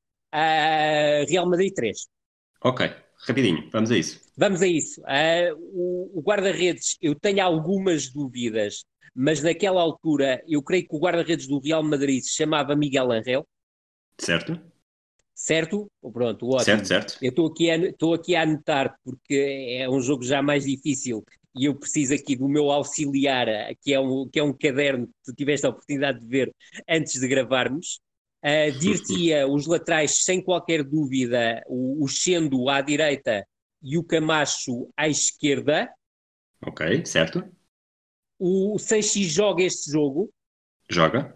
[1.30, 2.08] Real Madrid 3.
[2.64, 2.92] Ok,
[3.28, 4.25] rapidinho, vamos a isso.
[4.38, 5.02] Vamos a isso.
[5.02, 11.00] Uh, o, o guarda-redes, eu tenho algumas dúvidas, mas naquela altura eu creio que o
[11.00, 13.48] guarda-redes do Real Madrid se chamava Miguel Angel.
[14.20, 14.60] Certo.
[15.34, 15.92] Certo?
[16.02, 16.64] Pronto, ótimo.
[16.64, 17.18] Certo, certo.
[17.22, 21.24] Eu estou aqui, a, estou aqui a anotar porque é um jogo já mais difícil
[21.56, 23.48] e eu preciso aqui do meu auxiliar,
[23.82, 26.54] que é um, que é um caderno que tu tiveste a oportunidade de ver
[26.90, 28.00] antes de gravarmos.
[28.44, 33.46] Uh, Dir-te-ia os laterais, sem qualquer dúvida, o, o Xendo à direita
[33.82, 35.90] e o Camacho à esquerda.
[36.62, 37.44] Ok, certo.
[38.40, 40.30] O Sanchi joga este jogo.
[40.90, 41.36] Joga.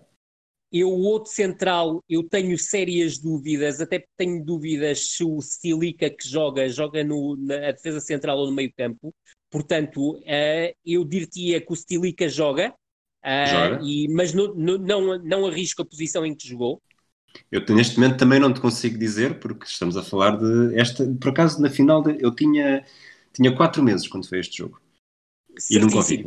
[0.72, 6.28] Eu, o outro central, eu tenho sérias dúvidas, até tenho dúvidas se o Stilica que
[6.28, 9.14] joga, joga no, na defesa central ou no meio campo.
[9.50, 12.72] Portanto, uh, eu diria que o Stilica joga,
[13.26, 13.80] uh, joga.
[13.84, 16.80] E, mas no, no, não, não arrisco a posição em que jogou.
[17.52, 21.06] Eu neste momento também não te consigo dizer, porque estamos a falar de esta.
[21.20, 22.86] Por acaso, na final, de, eu tinha,
[23.34, 24.80] tinha quatro meses quando foi este jogo.
[25.58, 25.80] Certíssimo.
[25.80, 26.26] E nunca ouvi.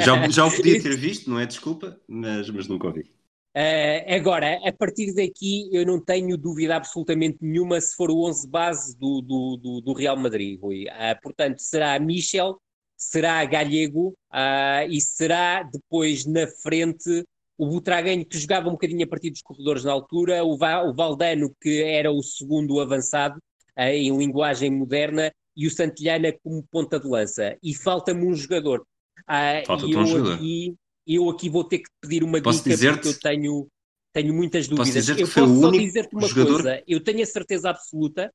[0.00, 3.10] já, já o podia ter visto, não é desculpa, mas, mas nunca ouvi.
[3.56, 8.48] Uh, agora, a partir daqui, eu não tenho dúvida absolutamente nenhuma se for o 11
[8.48, 10.86] base do, do, do, do Real Madrid, Rui.
[10.86, 12.60] Uh, portanto, será Michel,
[12.96, 17.24] será Galego uh, e será depois na frente
[17.56, 20.94] o Butragueño que jogava um bocadinho a partir dos corredores na altura, o, Va o
[20.94, 23.38] Valdano que era o segundo avançado
[23.78, 27.56] uh, em linguagem moderna e o Santillana como ponta de lança.
[27.62, 28.80] E falta-me um jogador.
[29.20, 30.34] Uh, falta e um eu jogador.
[30.34, 30.74] Aqui,
[31.06, 33.68] eu aqui vou ter que pedir uma posso dica porque eu tenho,
[34.12, 35.08] tenho muitas dúvidas.
[35.08, 36.62] eu posso só dizer-te uma jogador...
[36.62, 38.32] coisa, eu tenho a certeza absoluta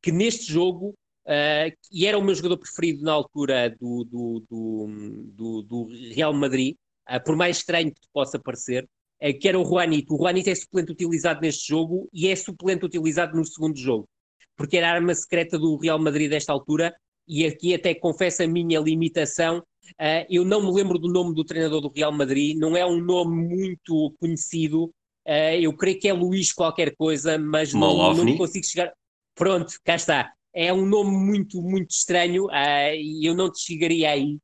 [0.00, 0.94] que neste jogo
[1.26, 6.32] uh, e era o meu jogador preferido na altura do, do, do, do, do Real
[6.32, 6.76] Madrid,
[7.24, 8.88] por mais estranho que te possa parecer,
[9.22, 10.14] uh, que era o Juanito.
[10.14, 14.08] O Juanito é suplente utilizado neste jogo e é suplente utilizado no segundo jogo,
[14.56, 16.94] porque era a arma secreta do Real Madrid desta altura,
[17.26, 21.44] e aqui até confesso a minha limitação, uh, eu não me lembro do nome do
[21.44, 24.84] treinador do Real Madrid, não é um nome muito conhecido,
[25.26, 28.92] uh, eu creio que é Luís qualquer coisa, mas não, não, consigo chegar.
[29.34, 30.32] Pronto, cá está.
[30.56, 32.46] É um nome muito, muito estranho
[32.96, 34.38] e eu não te chegaria aí.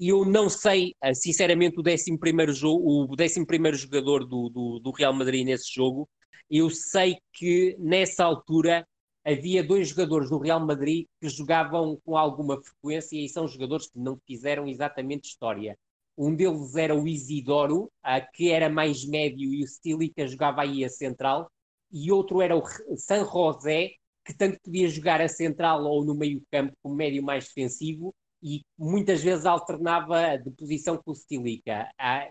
[0.00, 5.12] E eu não sei, sinceramente, o 11 jogo, o 11 jogador do, do, do Real
[5.12, 6.08] Madrid nesse jogo.
[6.48, 8.88] Eu sei que nessa altura
[9.22, 13.98] havia dois jogadores do Real Madrid que jogavam com alguma frequência e são jogadores que
[13.98, 15.76] não fizeram exatamente história.
[16.16, 17.92] Um deles era o Isidoro,
[18.32, 21.50] que era mais médio e o Stilica jogava aí a central,
[21.92, 22.62] e outro era o
[22.96, 23.90] San José,
[24.24, 28.62] que tanto podia jogar a central ou no meio campo como médio mais defensivo e
[28.78, 31.88] muitas vezes alternava de posição com o Stilica.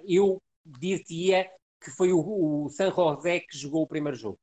[0.08, 1.48] eu dizia
[1.82, 4.40] que foi o, o San José que jogou o primeiro jogo.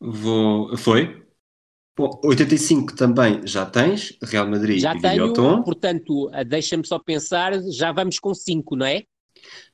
[0.00, 0.76] Vou...
[0.76, 1.26] Foi?
[1.96, 5.62] Bom, 85 também já tens, Real Madrid já e tenho, Videoton.
[5.62, 9.02] Portanto, eh, deixa-me só pensar, já vamos com 5, não é?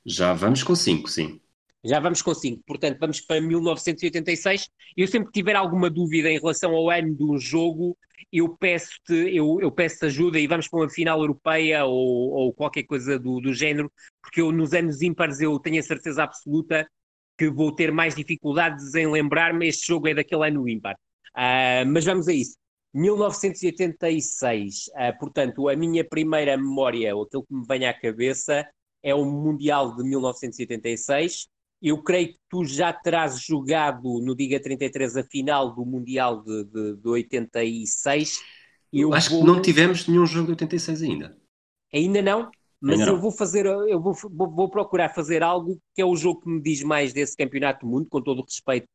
[0.05, 1.41] Já vamos com 5, sim.
[1.85, 2.62] Já vamos com 5.
[2.67, 4.69] Portanto, vamos para 1986.
[4.97, 7.97] Eu sempre que tiver alguma dúvida em relação ao ano do jogo,
[8.33, 12.83] eu peço-te eu, eu peço ajuda e vamos para uma final europeia ou, ou qualquer
[12.85, 16.89] coisa do, do género, porque eu nos anos ímpares eu tenho a certeza absoluta
[17.39, 20.97] que vou ter mais dificuldades em lembrar-me este jogo é daquele ano ímpar.
[21.37, 22.57] Uh, mas vamos a isso.
[22.95, 28.67] 1986, uh, ah, portanto, a minha primeira memória, ou aquilo que me vem à cabeça,
[29.03, 31.47] é o Mundial de 1986.
[31.81, 36.65] Eu creio que tu já terás jogado no Diga 33 a final do Mundial de,
[36.65, 38.41] de, de 86.
[38.93, 39.41] Eu Acho vou...
[39.41, 41.37] que não tivemos nenhum jogo de 86 ainda.
[41.93, 42.51] Ainda não?
[42.81, 43.21] Mas ainda eu não.
[43.21, 46.61] vou fazer, eu vou, vou, vou, procurar fazer algo que é o jogo que me
[46.61, 48.87] diz mais desse campeonato do mundo, com todo o respeito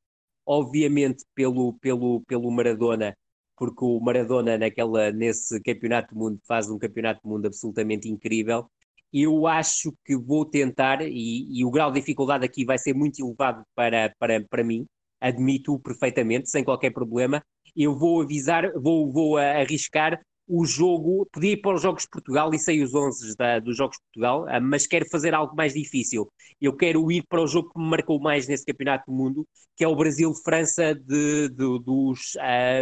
[0.45, 3.15] obviamente pelo, pelo, pelo Maradona,
[3.55, 8.69] porque o Maradona naquela, nesse campeonato do mundo faz um campeonato do mundo absolutamente incrível.
[9.13, 13.19] Eu acho que vou tentar, e, e o grau de dificuldade aqui vai ser muito
[13.19, 14.85] elevado para, para, para mim,
[15.19, 17.43] admito perfeitamente, sem qualquer problema.
[17.75, 20.19] Eu vou avisar, vou, vou arriscar
[20.53, 23.77] o jogo, podia ir para os Jogos de Portugal e sei os 11 da, dos
[23.77, 26.29] Jogos de Portugal, ah, mas quero fazer algo mais difícil.
[26.59, 29.47] Eu quero ir para o jogo que me marcou mais nesse Campeonato do Mundo,
[29.77, 32.33] que é o Brasil-França de, de, dos,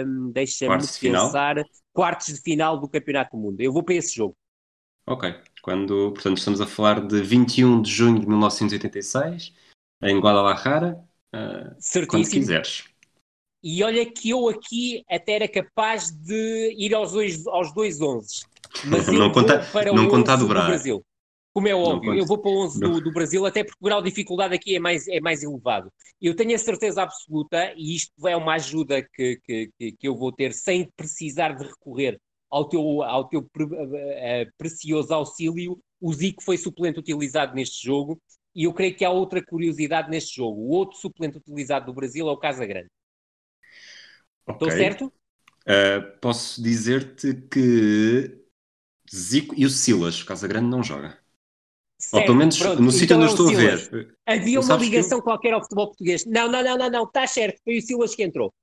[0.03, 1.65] um, deixa-me pensar, final?
[1.93, 3.61] quartos de final do Campeonato do Mundo.
[3.61, 4.35] Eu vou para esse jogo.
[5.05, 5.31] Ok.
[5.61, 9.53] Quando, portanto, estamos a falar de 21 de junho de 1986,
[10.03, 11.03] em Guadalajara,
[11.35, 12.85] uh, quando quiseres.
[13.61, 18.45] E olha que eu aqui até era capaz de ir aos dois, aos dois 11.
[18.85, 21.03] Mas eu não conta, para não o conta do Brasil.
[21.53, 24.01] Como é óbvio, eu vou para o 11 do, do, Brasil, até porque o grau
[24.01, 25.91] de dificuldade aqui é mais, é mais elevado.
[26.21, 30.15] Eu tenho a certeza absoluta, e isto é uma ajuda que, que, que, que eu
[30.15, 32.19] vou ter sem precisar de recorrer
[32.49, 38.21] ao teu, ao teu pre, uh, precioso auxílio, o Zico foi suplente utilizado neste jogo,
[38.55, 40.61] e eu creio que há outra curiosidade neste jogo.
[40.61, 42.89] O outro suplente utilizado do Brasil é o Casa Grande.
[44.47, 44.53] Okay.
[44.53, 45.13] Estou certo?
[45.61, 48.43] Uh, posso dizer-te que
[49.13, 51.17] Zico e o Silas, Casa Grande, não joga.
[51.97, 52.81] Certo, Ou pelo menos pronto.
[52.81, 53.87] no sítio então onde é estou Silas.
[53.87, 54.17] a ver.
[54.25, 55.23] Havia uma ligação que...
[55.25, 56.25] qualquer ao futebol português.
[56.25, 58.53] Não, não, não, não, não, está certo, foi o Silas que entrou.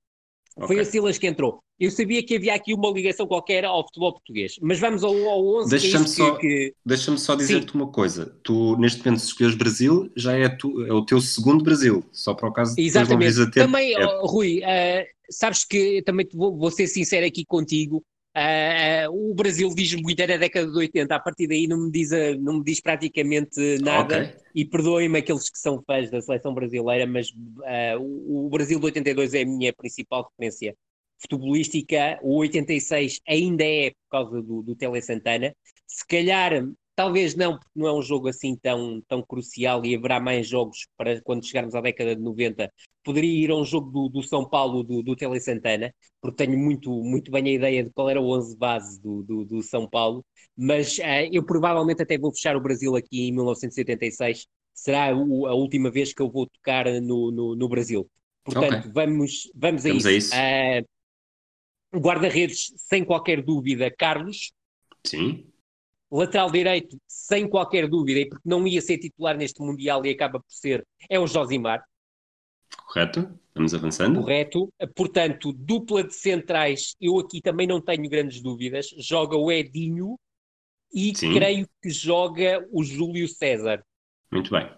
[0.57, 0.67] Okay.
[0.67, 1.59] Foi o Silas que entrou.
[1.79, 4.55] Eu sabia que havia aqui uma ligação qualquer ao futebol português.
[4.59, 5.69] Mas vamos ao, ao 11.
[5.69, 6.73] Deixa-me é só, que...
[6.83, 8.35] deixa só dizer-te uma coisa.
[8.43, 12.03] Tu, neste momento, se escolheres Brasil, já é, tu, é o teu segundo Brasil.
[12.11, 13.51] Só para o caso de Exatamente.
[13.51, 13.61] Ter...
[13.61, 14.05] Também, é.
[14.21, 18.03] Rui, uh, sabes que também vou, vou ser sincero aqui contigo.
[18.37, 21.91] Uh, o Brasil diz muito é da década de 80, a partir daí não me
[21.91, 24.25] diz, não me diz praticamente nada.
[24.25, 24.35] Okay.
[24.53, 29.33] E perdoem-me aqueles que são fãs da seleção brasileira, mas uh, o Brasil de 82
[29.33, 30.75] é a minha principal referência
[31.19, 32.19] futebolística.
[32.21, 35.55] O 86 ainda é por causa do, do Tele Santana.
[35.87, 36.63] Se calhar
[36.97, 40.87] Talvez não, porque não é um jogo assim tão, tão crucial e haverá mais jogos
[40.97, 42.73] para quando chegarmos à década de 90.
[43.03, 46.57] Poderia ir a um jogo do, do São Paulo, do, do Tele Santana, porque tenho
[46.57, 49.87] muito, muito bem a ideia de qual era o 11 base do, do, do São
[49.87, 50.25] Paulo,
[50.57, 54.47] mas uh, eu provavelmente até vou fechar o Brasil aqui em 1986.
[54.73, 58.09] Será o, a última vez que eu vou tocar no, no, no Brasil.
[58.43, 58.91] Portanto, okay.
[58.91, 60.33] vamos, vamos a vamos isso.
[60.33, 60.83] A isso.
[61.93, 64.51] Uh, Guarda-redes, sem qualquer dúvida, Carlos.
[65.05, 65.45] Sim.
[66.11, 70.39] Lateral direito, sem qualquer dúvida, e porque não ia ser titular neste Mundial e acaba
[70.39, 71.83] por ser, é o Josimar.
[72.85, 73.39] Correto.
[73.53, 74.21] Vamos avançando.
[74.21, 74.69] Correto.
[74.95, 78.87] Portanto, dupla de centrais, eu aqui também não tenho grandes dúvidas.
[78.99, 80.15] Joga o Edinho
[80.93, 81.33] e Sim.
[81.33, 83.83] creio que joga o Júlio César.
[84.31, 84.69] Muito bem.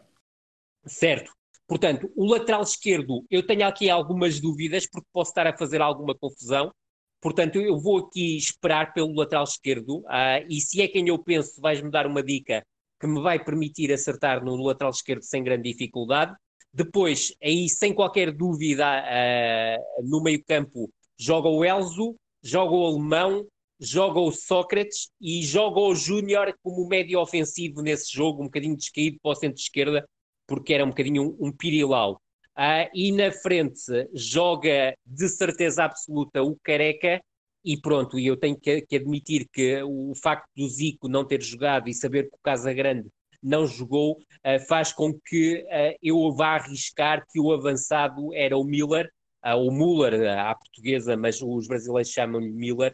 [0.85, 1.31] Certo.
[1.67, 6.15] Portanto, o lateral esquerdo, eu tenho aqui algumas dúvidas, porque posso estar a fazer alguma
[6.15, 6.73] confusão.
[7.21, 11.59] Portanto, eu vou aqui esperar pelo lateral esquerdo, uh, e se é quem eu penso,
[11.59, 12.65] vais-me dar uma dica
[12.99, 16.33] que me vai permitir acertar no lateral esquerdo sem grande dificuldade.
[16.73, 23.45] Depois, aí sem qualquer dúvida, uh, no meio-campo, joga o Elzo, joga o Alemão,
[23.79, 29.17] joga o Sócrates e joga o Júnior como médio ofensivo nesse jogo, um bocadinho descaído
[29.21, 30.07] para o centro-esquerda,
[30.47, 32.21] porque era um bocadinho um, um pirilau.
[32.59, 37.21] Uh, e na frente joga de certeza absoluta o Careca
[37.63, 41.41] e pronto, e eu tenho que, que, admitir que o facto do Zico não ter
[41.41, 43.09] jogado e saber que o Casa Grande
[43.41, 48.63] não jogou uh, faz com que uh, eu vá arriscar que o avançado era o
[48.63, 49.09] Miller,
[49.45, 52.93] uh, o Müller à portuguesa, mas os brasileiros chamam-lhe Miller.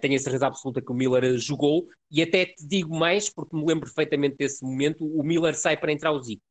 [0.00, 3.64] tenho a certeza absoluta que o Miller jogou e até te digo mais, porque me
[3.64, 6.42] lembro perfeitamente desse momento, o Miller sai para entrar o Zico.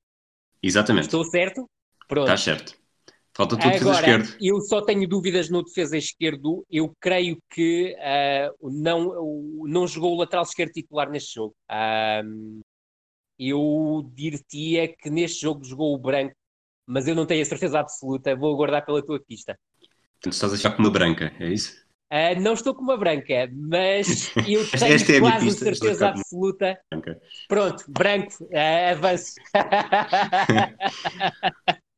[0.61, 1.05] Exatamente.
[1.05, 1.69] Estou certo?
[2.09, 2.25] Pronto.
[2.25, 2.79] Está certo.
[3.35, 4.35] Falta tudo defesa esquerdo.
[4.41, 6.65] Eu só tenho dúvidas no defesa esquerdo.
[6.69, 11.55] Eu creio que uh, não, não jogou o lateral esquerdo titular neste jogo.
[11.71, 12.59] Uh,
[13.37, 16.35] eu diria que neste jogo jogou o branco,
[16.85, 18.35] mas eu não tenho a certeza absoluta.
[18.35, 19.57] Vou aguardar pela tua pista.
[20.15, 21.73] Portanto, estás a achar com uma branca, é isso?
[22.11, 26.81] Uh, não estou com uma branca, mas eu tenho Esta é quase certeza absoluta.
[26.89, 27.21] Branca.
[27.47, 29.35] Pronto, branco, uh, avanço.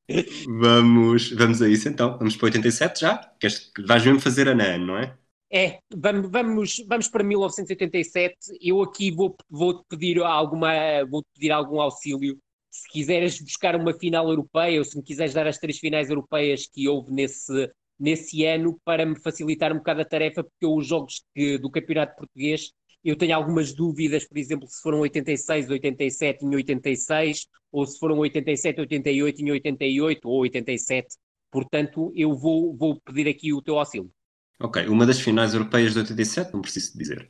[0.48, 2.18] vamos, vamos a isso então.
[2.18, 3.18] Vamos para 87 já?
[3.40, 5.18] Queres, vais mesmo fazer a NAN, não é?
[5.54, 8.36] É, vamos, vamos, vamos para 1987.
[8.62, 10.72] Eu aqui vou, vou pedir alguma,
[11.10, 12.40] vou pedir algum auxílio.
[12.70, 16.68] Se quiseres buscar uma final europeia ou se me quiseres dar as três finais europeias
[16.68, 17.70] que houve nesse,
[18.00, 21.70] nesse ano para me facilitar um bocado a tarefa, porque eu, os jogos que, do
[21.70, 22.72] Campeonato Português
[23.04, 28.18] eu tenho algumas dúvidas, por exemplo, se foram 86, 87 em 86, ou se foram
[28.20, 31.16] 87, 88 em 88 ou 87.
[31.50, 34.12] Portanto, eu vou, vou pedir aqui o teu auxílio.
[34.60, 37.28] Ok, uma das finais europeias de 87, não preciso dizer.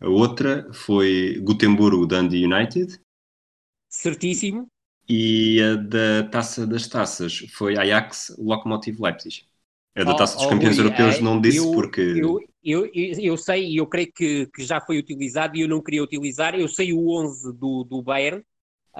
[0.00, 2.98] A outra foi Gutemburgo Dundee United.
[3.88, 4.66] Certíssimo.
[5.06, 9.44] E a da Taça das Taças foi Ajax Lokomotiv Leipzig.
[9.94, 12.00] É da Taça oh, dos Campeões oh, Europeus, é, não disse eu, porque.
[12.00, 15.82] Eu, eu, eu, sei e eu creio que, que já foi utilizado e eu não
[15.82, 16.54] queria utilizar.
[16.54, 18.42] Eu sei o 11 do, do Bayern.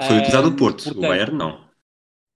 [0.07, 1.71] Foi utilizado o Porto, portanto, o Bayern não.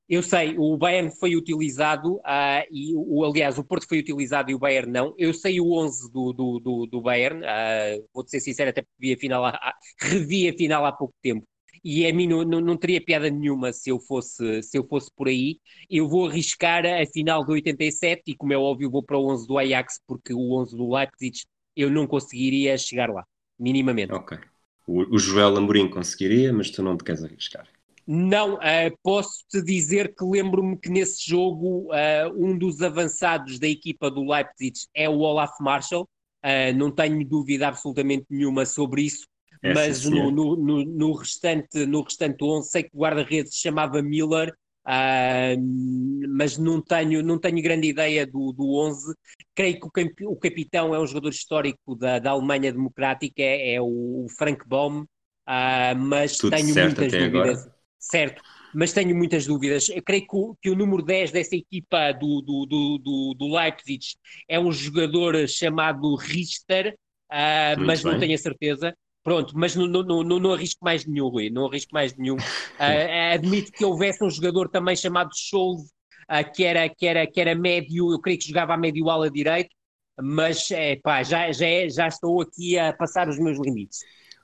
[0.06, 4.54] Eu sei, o Bayern foi utilizado uh, e, o, aliás, o Porto foi utilizado e
[4.54, 5.14] o Bayern não.
[5.16, 8.94] Eu sei o 11 do, do, do, do Bayern, uh, vou-te ser sincero, até porque
[8.98, 11.46] vi a final, há, revi a final há pouco tempo
[11.84, 15.10] e a mim não, não, não, teria piada nenhuma se eu fosse se eu fosse
[15.14, 15.58] por aí.
[15.90, 19.46] Eu vou arriscar a final do 87 e, como é óbvio, vou para o 11
[19.46, 21.44] do Ajax, porque o 11 do Leipzig
[21.76, 23.26] eu não conseguiria chegar lá,
[23.58, 24.12] minimamente.
[24.12, 24.38] Ok.
[24.86, 27.68] O, o Joel Amorim conseguiria, mas tu não te queres arriscar.
[28.06, 34.10] Não, uh, posso-te dizer que lembro-me que nesse jogo uh, um dos avançados da equipa
[34.10, 36.06] do Leipzig é o Olaf Marshall.
[36.44, 39.26] Uh, não tenho dúvida absolutamente nenhuma sobre isso.
[39.64, 43.62] É, mas no, no, no, no, restante, no restante 11 sei que o guarda-redes se
[43.62, 44.54] chamava Miller,
[44.86, 49.14] uh, mas não tenho, não tenho grande ideia do, do 11.
[49.54, 53.76] Creio que o, camp, o capitão é um jogador histórico da, da Alemanha Democrática, é,
[53.76, 57.60] é o Frank Baum, uh, mas Tudo tenho muitas dúvidas.
[57.62, 57.74] Agora.
[57.98, 58.42] Certo,
[58.74, 59.88] mas tenho muitas dúvidas.
[59.88, 63.56] Eu creio que o, que o número 10 dessa equipa do, do, do, do, do
[63.56, 64.04] Leipzig
[64.46, 66.94] é um jogador chamado Richter,
[67.32, 68.12] uh, mas bem.
[68.12, 68.94] não tenho a certeza.
[69.24, 72.36] Pronto, mas não, não, não, não arrisco mais nenhum, Rui, não arrisco mais nenhum.
[72.36, 72.38] Uh,
[73.32, 75.80] admito que houvesse um jogador também chamado Scholz,
[76.30, 79.30] uh, que, era, que, era, que era médio, eu creio que jogava a médio ala
[79.30, 79.70] direito,
[80.20, 84.00] mas é, pá, já, já, é, já estou aqui a passar os meus limites.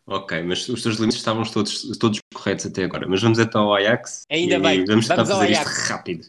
[0.07, 3.07] Ok, mas os teus limites estavam todos, todos corretos até agora.
[3.07, 4.24] Mas vamos então ao Ajax.
[4.31, 4.85] Ainda bem.
[4.87, 6.26] Vamos vamos fazer isto rápido.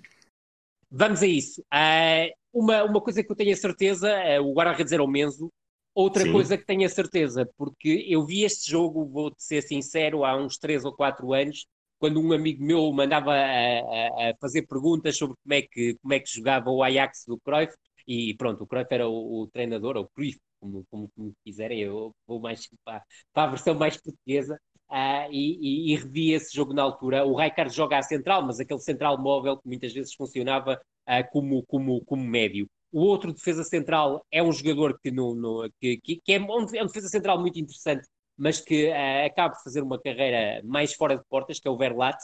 [0.92, 1.62] Vamos a isso.
[1.62, 5.50] Uh, uma, uma coisa que eu tenho a certeza, uh, o guarda-redes era o Menzo,
[5.94, 6.32] Outra Sim.
[6.32, 10.58] coisa que tenho a certeza, porque eu vi este jogo, vou-te ser sincero, há uns
[10.58, 11.66] 3 ou 4 anos,
[12.00, 16.14] quando um amigo meu mandava a, a, a, fazer perguntas sobre como é, que, como
[16.14, 17.74] é que jogava o Ajax do Cruyff,
[18.08, 21.80] e pronto, o Cruyff era o, o treinador, ou o Cruyff, como, como, como, quiserem,
[21.82, 24.58] eu vou mais para, para a versão mais portuguesa,
[24.90, 27.26] uh, e, e, e, revi esse jogo na altura.
[27.26, 31.64] O Rijkaard joga à central, mas aquele central móvel que muitas vezes funcionava uh, como,
[31.66, 32.68] como, como médio.
[32.92, 36.66] O outro defesa central é um jogador que, no, no que, que, que, é um
[36.66, 41.24] defesa central muito interessante, mas que uh, acaba de fazer uma carreira mais fora de
[41.30, 42.18] portas, que é o Verlat.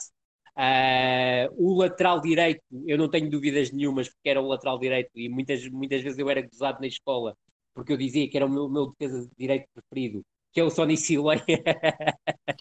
[0.56, 5.28] Uh, o lateral direito, eu não tenho dúvidas nenhumas, porque era o lateral direito e
[5.28, 7.36] muitas, muitas vezes eu era gozado na escola,
[7.72, 10.70] porque eu dizia que era o meu, meu defesa de direito preferido, que é o
[10.70, 10.96] Sonny.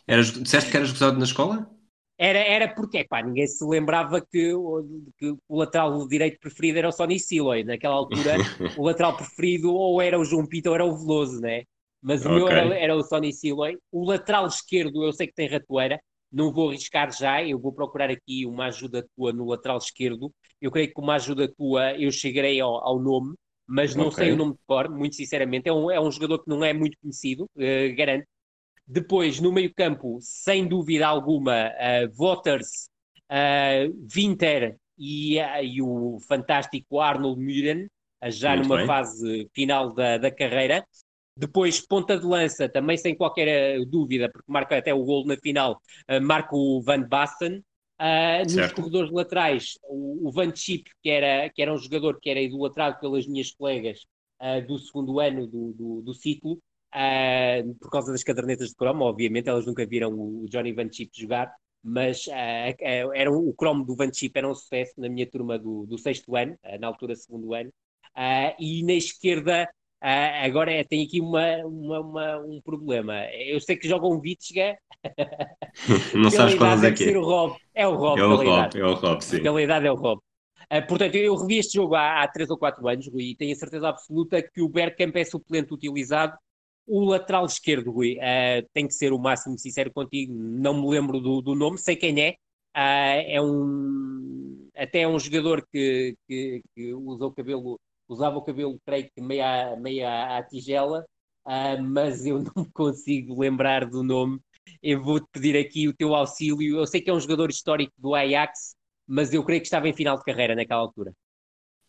[0.06, 1.68] Eras, disseste que eras gozado na escola?
[2.18, 4.52] Era, era porque, pá, ninguém se lembrava que,
[5.18, 7.64] que o lateral direito preferido era o Sonny Silway.
[7.64, 8.36] Naquela altura,
[8.78, 11.64] o lateral preferido ou era o João Pito ou era o Veloso, né?
[12.02, 12.38] Mas o okay.
[12.38, 13.78] meu era, era o Sonny Silway.
[13.92, 16.00] O lateral esquerdo, eu sei que tem ratoeira,
[16.32, 20.32] não vou arriscar já, eu vou procurar aqui uma ajuda tua no lateral esquerdo.
[20.62, 23.36] Eu creio que uma ajuda tua eu chegarei ao, ao nome,
[23.68, 24.26] mas não okay.
[24.26, 25.70] sei o nome de cor, muito sinceramente.
[25.70, 28.26] É um, é um jogador que não é muito conhecido, uh, garanto.
[28.88, 32.90] Depois, no meio-campo, sem dúvida alguma, uh, Waters,
[33.30, 37.88] uh, Winter e, uh, e, o fantástico Arnold Müren,
[38.28, 38.88] já muito numa bem.
[38.88, 40.86] fase final da, da carreira.
[41.36, 45.38] Depois, ponta de lança, também sem qualquer eh, dúvida, porque marca até o gol na
[45.38, 45.80] final,
[46.10, 47.64] uh, marca o Van Basten.
[48.00, 52.30] Uh, nos corredores laterais, o, o Van Chip, que era, que era um jogador que
[52.30, 54.06] era idolatrado pelas minhas colegas
[54.40, 56.60] uh, do segundo ano do, do, do ciclo,
[56.94, 61.12] uh, por causa das cadernetas de cromo, obviamente, elas nunca viram o Johnny Van Chip
[61.14, 65.58] jogar, mas era um, o cromo do Van Chip era um sucesso na minha turma
[65.58, 67.72] do, do sexto ano, na altura segundo ano,
[68.60, 69.70] e na esquerda
[70.00, 73.26] ah, agora é, tem aqui uma, uma, uma, um problema.
[73.34, 74.78] Eu sei que joga um Vitsga.
[76.14, 77.18] Não sabes qual é que é.
[77.18, 77.58] O Rob.
[77.74, 78.20] É o Rob.
[78.20, 79.42] É o Rob, é o Rob, sim.
[79.42, 80.22] Pela idade é o Rob.
[80.72, 83.54] Uh, portanto, eu revi este jogo há, há 3 ou 4 anos, Rui, e tenho
[83.54, 86.38] a certeza absoluta que o Bergkamp é suplente utilizado.
[86.88, 91.20] O lateral esquerdo, Rui, uh, tem que ser o máximo sincero contigo, não me lembro
[91.20, 92.32] do, do nome, sei quem é.
[92.76, 94.70] Uh, é um.
[94.76, 99.76] Até é um jogador que, que, que o cabelo usava o cabelo, creio que meia,
[99.76, 101.06] meia à tigela,
[101.46, 104.40] uh, mas eu não consigo lembrar do nome.
[104.82, 106.78] Eu vou-te pedir aqui o teu auxílio.
[106.80, 108.76] Eu sei que é um jogador histórico do Ajax,
[109.08, 111.14] mas eu creio que estava em final de carreira naquela altura.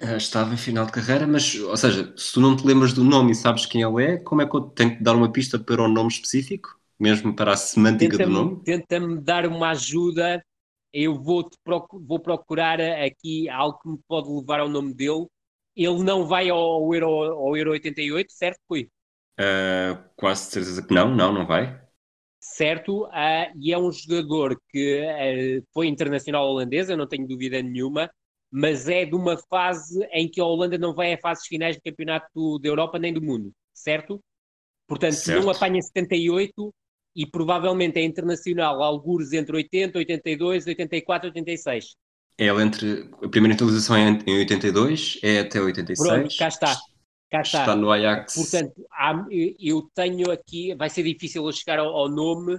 [0.00, 3.02] Uh, estava em final de carreira, mas, ou seja, se tu não te lembras do
[3.02, 5.58] nome e sabes quem ele é, como é que eu tenho que dar uma pista
[5.58, 6.78] para o nome específico?
[6.98, 8.62] Mesmo para a semântica do nome?
[8.64, 10.42] Tenta-me dar uma ajuda.
[10.92, 15.26] Eu vou, proc vou procurar aqui algo que me pode levar ao nome dele
[15.78, 18.90] ele não vai ao Euro, ao Euro 88, certo, Rui?
[19.38, 21.80] Uh, quase certeza que não, não, não vai.
[22.40, 28.10] Certo, uh, e é um jogador que foi internacional holandês, eu não tenho dúvida nenhuma,
[28.50, 31.82] mas é de uma fase em que a Holanda não vai a fases finais do
[31.82, 34.20] campeonato da Europa nem do mundo, certo?
[34.86, 35.42] Portanto, certo.
[35.42, 36.74] não apanha 78
[37.14, 41.96] e provavelmente é internacional algures entre 80, 82, 84, 86.
[42.38, 43.10] É ela entre.
[43.22, 46.08] A primeira atualização é em 82, é até 86.
[46.08, 46.76] Pronto, cá está.
[47.30, 47.60] Cá está.
[47.60, 48.34] está no Ajax.
[48.34, 49.26] Portanto, há,
[49.58, 50.74] eu tenho aqui.
[50.74, 52.58] Vai ser difícil eu chegar ao, ao nome.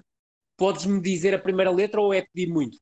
[0.55, 2.77] Podes-me dizer a primeira letra ou é pedir muito?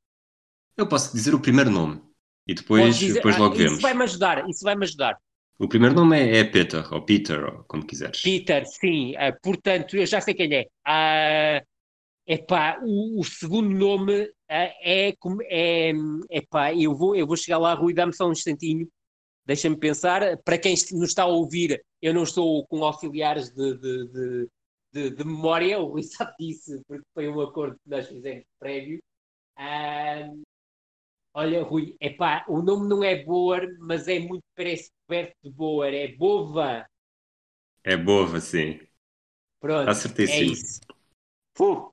[0.76, 2.01] Eu posso dizer o primeiro nome
[2.48, 3.74] e depois, dizer, depois logo ah, vemos.
[3.74, 5.18] Isso vai-me ajudar, isso vai-me ajudar.
[5.60, 8.22] O primeiro nome é, é, Peter, ou Peter, ou como quiseres.
[8.22, 9.14] Peter, sim.
[9.14, 10.68] Uh, portanto, eu já sei quem é.
[10.88, 11.66] Uh,
[12.30, 15.93] Epá, o, o segundo nome é, como é,
[16.30, 18.86] epá, eu vou, eu vou chegar lá, Rui, dá-me só um instantinho,
[19.45, 20.38] deixa-me pensar.
[20.43, 24.50] Para quem nos está a ouvir, eu não estou com auxiliares de, de, de,
[24.91, 29.00] de, de memória, o Rui sabe disso, porque foi um acordo que nós fizemos prévio.
[29.56, 30.30] Ah,
[31.38, 35.94] olha, Rui, epá, o nome não é Boer, mas é muito parece perto de Boer,
[35.94, 36.88] é Bova.
[37.84, 38.80] É Bova, sim.
[39.60, 40.82] Pronto, é isso.
[41.60, 41.92] Uh.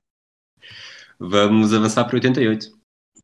[1.19, 2.75] Vamos avançar para 88.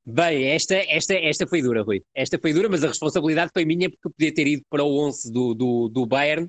[0.05, 2.03] Bem, esta, esta, esta foi dura, Rui.
[2.13, 5.07] Esta foi dura, mas a responsabilidade foi minha porque eu podia ter ido para o
[5.07, 6.47] 11 do, do, do Bayern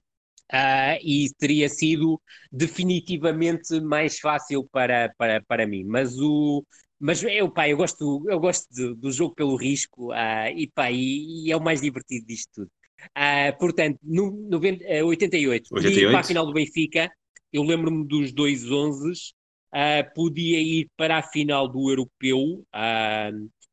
[0.53, 5.85] uh, e teria sido definitivamente mais fácil para, para, para mim.
[5.85, 6.65] Mas o,
[7.01, 10.91] mas eu, pá, eu gosto, eu gosto de, do jogo pelo risco uh, e, pá,
[10.91, 12.71] e, e, é o mais divertido disto tudo.
[13.19, 16.11] Uh, portanto, no, no, 88, 88.
[16.11, 17.11] para a final do Benfica,
[17.53, 22.65] eu lembro-me dos dois 11 uh, podia ir para a final do Europeu.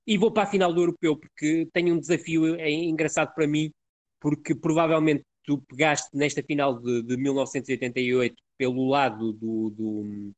[0.08, 3.72] E vou para a final do Europeu porque tenho um desafio engraçado para mim,
[4.20, 10.32] porque provavelmente tu pegaste nesta final de, de 1988 pelo lado do, do,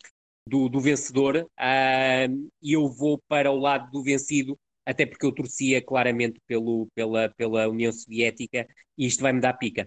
[0.48, 5.34] do, do vencedor uh, e eu vou para o lado do vencido, até porque eu
[5.34, 8.66] torcia claramente pelo, pela, pela União Soviética
[8.98, 9.86] e isto vai-me dar pica.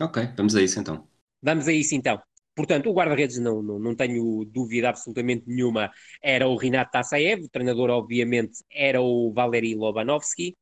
[0.00, 1.06] Ok, vamos a isso então.
[1.42, 2.18] Vamos a isso então.
[2.54, 5.90] Portanto, o guarda-redes, não, não, não tenho dúvida absolutamente nenhuma,
[6.22, 10.56] era o Renato Tassaev, o treinador, obviamente, era o Valery Lobanovski.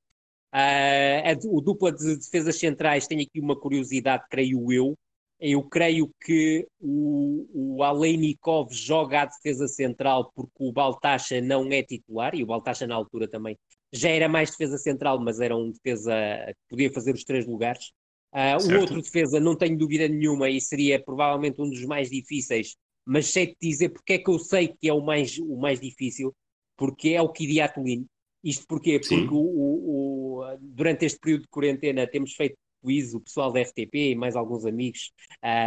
[0.55, 4.97] Uh, o dupla de defesas centrais tem aqui uma curiosidade, creio eu.
[5.41, 11.83] eu creio que o, o Aleinikov joga à defesa central porque o Baltacha não é
[11.83, 13.59] titular, e o Baltacha na altura também
[13.93, 16.13] já era mais defesa central, mas era um defesa
[16.47, 17.91] que podia fazer os três lugares.
[18.33, 22.77] Uh, o outro defesa, não tenho dúvida nenhuma, e seria provavelmente um dos mais difíceis,
[23.05, 25.81] mas sei te dizer porque é que eu sei que é o mais, o mais
[25.81, 26.33] difícil,
[26.77, 28.07] porque é o Kidiatulino.
[28.45, 29.01] Isto porquê?
[29.01, 33.65] Porque o, o, o, durante este período de quarentena temos feito quiz, o pessoal da
[33.65, 35.11] FTP e mais alguns amigos,
[35.43, 35.67] uh,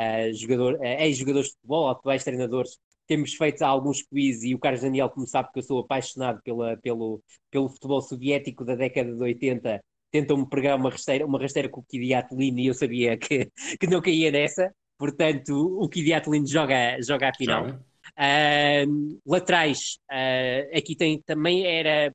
[0.00, 4.80] uh, jogador, uh, ex-jogadores de futebol, atuais treinadores, temos feito alguns quiz e o Carlos
[4.80, 9.22] Daniel, como sabe que eu sou apaixonado pela, pelo, pelo futebol soviético da década de
[9.22, 13.86] 80, tentam-me pregar uma rasteira, uma rasteira com o Kidiatulino e eu sabia que, que
[13.86, 17.78] não caía nessa, portanto o Kidiatulino joga, joga a final.
[18.16, 22.14] Uh, laterais, uh, aqui tem também era,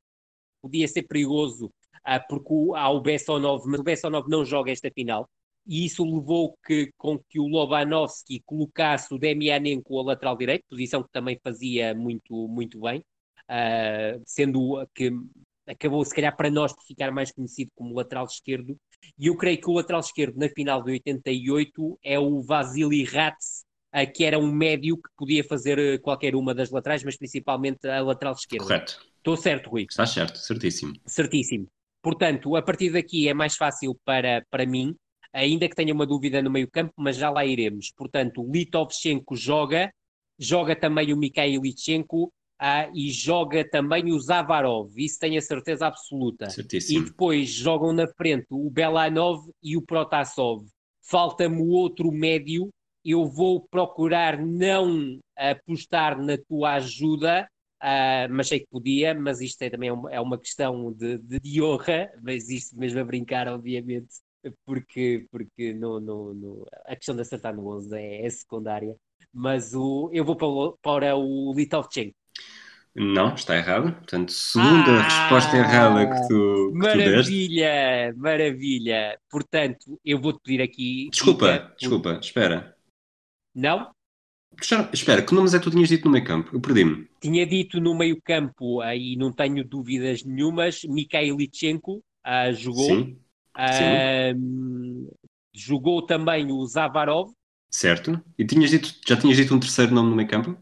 [0.61, 5.29] podia ser perigoso, uh, porque há o Bessonov, mas o Bessonov não joga esta final,
[5.67, 11.03] e isso levou que, com que o Lobanovski colocasse o Demianenko a lateral direito, posição
[11.03, 13.03] que também fazia muito, muito bem,
[14.25, 15.11] sendo que
[15.67, 18.75] acabou, se calhar, para nós, por ficar mais conhecido como lateral esquerdo.
[19.17, 23.63] E eu creio que o lateral esquerdo na final de 88 é o Vasily Ratz,
[24.13, 28.01] que era um médio que podia fazer uh, qualquer uma das laterais, mas principalmente a
[28.01, 28.65] lateral esquerda.
[28.65, 28.99] Correto.
[29.17, 29.85] Estou certo, Rui?
[29.89, 30.93] Está certo, certíssimo.
[31.05, 31.67] Certíssimo.
[32.01, 34.95] Portanto, a partir daqui é mais fácil para, para mim,
[35.33, 37.91] ainda que tenha uma dúvida no meio campo, mas já lá iremos.
[37.95, 39.91] Portanto, o Litovchenko joga,
[40.37, 42.31] joga também o Mikhail Lichenko,
[42.61, 46.49] ah, e joga também o Zavarov, isso tenho a certeza absoluta.
[46.49, 46.99] Certíssimo.
[46.99, 50.65] E depois jogam na frente o Belanov e o Protasov.
[51.01, 52.69] Falta-me outro médio,
[53.03, 57.49] eu vou procurar não apostar na tua ajuda,
[57.81, 61.39] uh, mas sei que podia, mas isto é também uma, é uma questão de, de,
[61.39, 64.15] de, honra, mas isto mesmo a brincar, obviamente,
[64.65, 68.95] porque, porque no, no, no a questão de acertar no 11 é, é secundária.
[69.33, 72.15] Mas o, eu vou para o, para o Litovchenko.
[72.95, 73.93] Não, está errado.
[73.93, 79.19] Portanto, segunda ah, resposta errada que tu, que maravilha, tu maravilha.
[79.29, 81.09] Portanto, eu vou-te pedir aqui.
[81.11, 82.75] Desculpa, dica, desculpa, espera.
[83.55, 83.91] Não?
[84.63, 86.49] Já, espera, que nomes é que tu tinhas dito no meio campo?
[86.53, 87.07] Eu perdi-me.
[87.21, 92.87] Tinha dito no meio campo, aí não tenho dúvidas nenhumas, Mikhail Lichenko uh, jogou.
[92.87, 93.17] Sim.
[93.57, 95.15] Uh,
[95.53, 97.31] jogou também o Zavarov.
[97.69, 98.21] Certo.
[98.37, 100.57] E tinhas dito, já tinhas dito um terceiro nome no meio campo?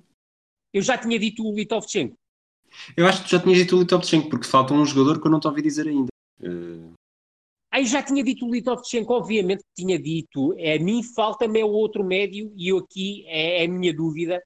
[0.74, 2.16] Eu já tinha dito o Litovchenko.
[2.96, 5.32] Eu acho que tu já tinhas dito o Litovchenko, porque falta um jogador que eu
[5.32, 6.10] não te ouvi dizer ainda.
[6.42, 6.94] Uh...
[7.78, 10.56] Ah, eu já tinha dito o Litovchenko, obviamente que tinha dito.
[10.58, 14.42] É, a mim falta-me o outro médio e eu aqui é, é a minha dúvida.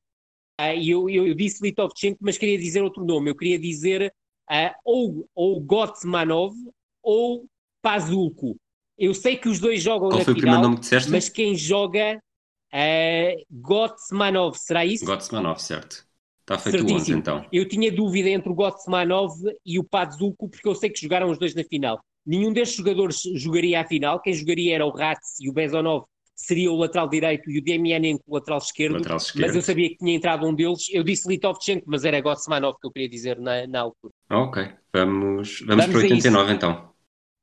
[0.60, 3.32] Uh, eu, eu, eu, disse Litovchenko, mas queria dizer outro nome.
[3.32, 4.14] Eu queria dizer
[4.50, 6.54] uh, ou, ou Gotsmanov
[7.02, 7.46] ou
[7.82, 8.58] Pazulko.
[8.98, 11.10] Eu sei que os dois jogam Qual na foi final, o primeiro nome que disseste?
[11.10, 12.22] mas quem joga
[12.70, 15.06] é Gotsmanov, será isso?
[15.06, 16.06] Gotsmanov, certo.
[16.42, 17.00] Está feito Certíssimo.
[17.00, 17.46] 11 então.
[17.50, 21.38] Eu tinha dúvida entre o Gotsmanov e o Padzulko, porque eu sei que jogaram os
[21.38, 22.04] dois na final.
[22.26, 24.22] Nenhum destes jogadores jogaria a final.
[24.22, 26.06] Quem jogaria era o Ratz e o Bezonov
[26.36, 29.46] seria o lateral direito e o Demianenko o lateral esquerdo, lateral esquerdo.
[29.46, 30.88] Mas eu sabia que tinha entrado um deles.
[30.92, 34.14] Eu disse Litovchenko, mas era Gotsmanov que eu queria dizer na, na altura.
[34.30, 34.64] Ok,
[34.94, 36.92] vamos, vamos, vamos para 89 então.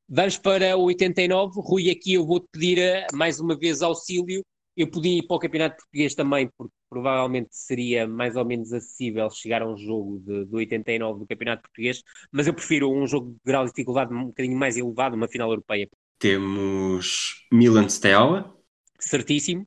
[0.08, 1.60] Vamos para o 89.
[1.60, 4.42] Rui, aqui eu vou-te pedir eh, mais uma vez auxílio
[4.78, 9.28] eu podia ir para o Campeonato Português também, porque provavelmente seria mais ou menos acessível
[9.28, 12.00] chegar a um jogo de, de 89 do Campeonato Português,
[12.30, 15.50] mas eu prefiro um jogo de grau de dificuldade um bocadinho mais elevado, uma final
[15.50, 15.88] europeia.
[16.16, 18.56] Temos Milan Steaua.
[19.00, 19.66] Certíssimo.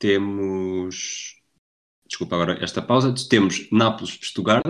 [0.00, 1.36] Temos.
[2.04, 3.14] Desculpa agora esta pausa.
[3.28, 4.64] Temos Nápoles Stuttgart.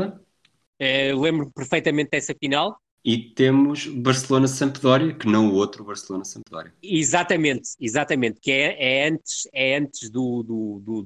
[0.78, 2.78] É, lembro perfeitamente dessa final.
[3.05, 6.73] E temos Barcelona-Sampdoria, que não o outro Barcelona-Sampdoria.
[6.83, 11.03] Exatamente, exatamente, que é, é antes, é antes do, do, do,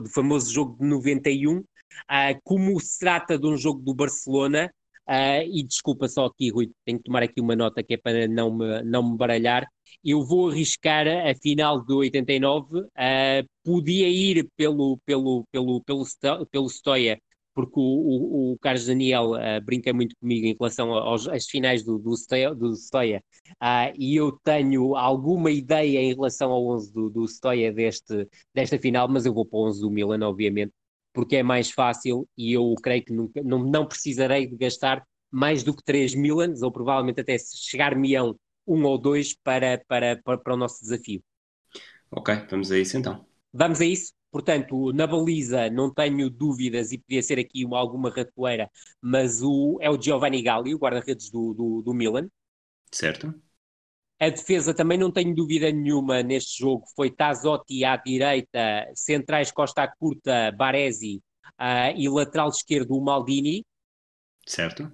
[0.00, 1.64] do, famoso jogo de 91, uh,
[2.08, 4.68] ah, como se trata de um jogo do Barcelona,
[5.08, 8.26] uh, e desculpa só aqui, Rui, tenho que tomar aqui uma nota que é para
[8.26, 9.64] não me, não me baralhar,
[10.04, 12.88] eu vou arriscar a final de 89, uh,
[13.62, 16.04] podia ir pelo, pelo, pelo, pelo,
[16.50, 17.20] pelo Stoia
[17.58, 21.82] porque o, o, o Carlos Daniel uh, brinca muito comigo em relação aos, às finais
[21.82, 23.20] do, do, Stoia, do Stoia
[23.60, 28.78] uh, e eu tenho alguma ideia em relação ao 11 do, do Stoia deste, desta
[28.78, 30.72] final, mas eu vou para o 11 do Milan, obviamente,
[31.12, 35.64] porque é mais fácil e eu creio que nunca, não, não precisarei de gastar mais
[35.64, 38.38] do que 3 Milans, ou provavelmente até chegar-me-ão
[38.68, 41.20] um ou dois para, para, para, para o nosso desafio.
[42.08, 43.26] Ok, vamos a isso então.
[43.52, 44.12] Vamos a isso?
[44.30, 48.70] Portanto, na baliza não tenho dúvidas e podia ser aqui uma, alguma ratoeira,
[49.00, 52.28] mas o, é o Giovanni Galli, o guarda-redes do, do, do, Milan.
[52.92, 53.34] Certo.
[54.20, 56.84] A defesa também não tenho dúvida nenhuma neste jogo.
[56.94, 61.22] Foi Tazotti à direita, centrais Costa Curta, Baresi
[61.58, 63.64] uh, e lateral esquerdo o Maldini.
[64.46, 64.90] Certo.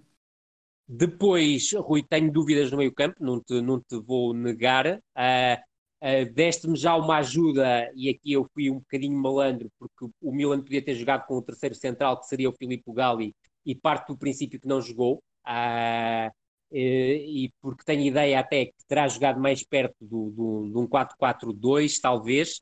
[0.86, 4.98] Depois, Rui, tenho dúvidas no meio campo, não te, não te vou negar.
[5.16, 5.73] Uh,
[6.04, 10.60] uh, Deste-me já uma ajuda e aqui eu fui um bocadinho malandro porque o Milan
[10.60, 13.34] podia ter jogado com o terceiro central, que seria o Filippo Galli,
[13.64, 15.22] e parte do princípio que não jogou.
[15.46, 16.30] Uh,
[16.70, 22.00] e porque tenho ideia até que terá jogado mais perto do, do, de um 4-4-2,
[22.00, 22.60] talvez,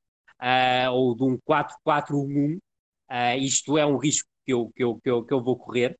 [0.93, 2.59] ou de um 4-4-1.
[3.39, 5.99] isto é um risco que eu, que eu, que eu, que eu vou correr.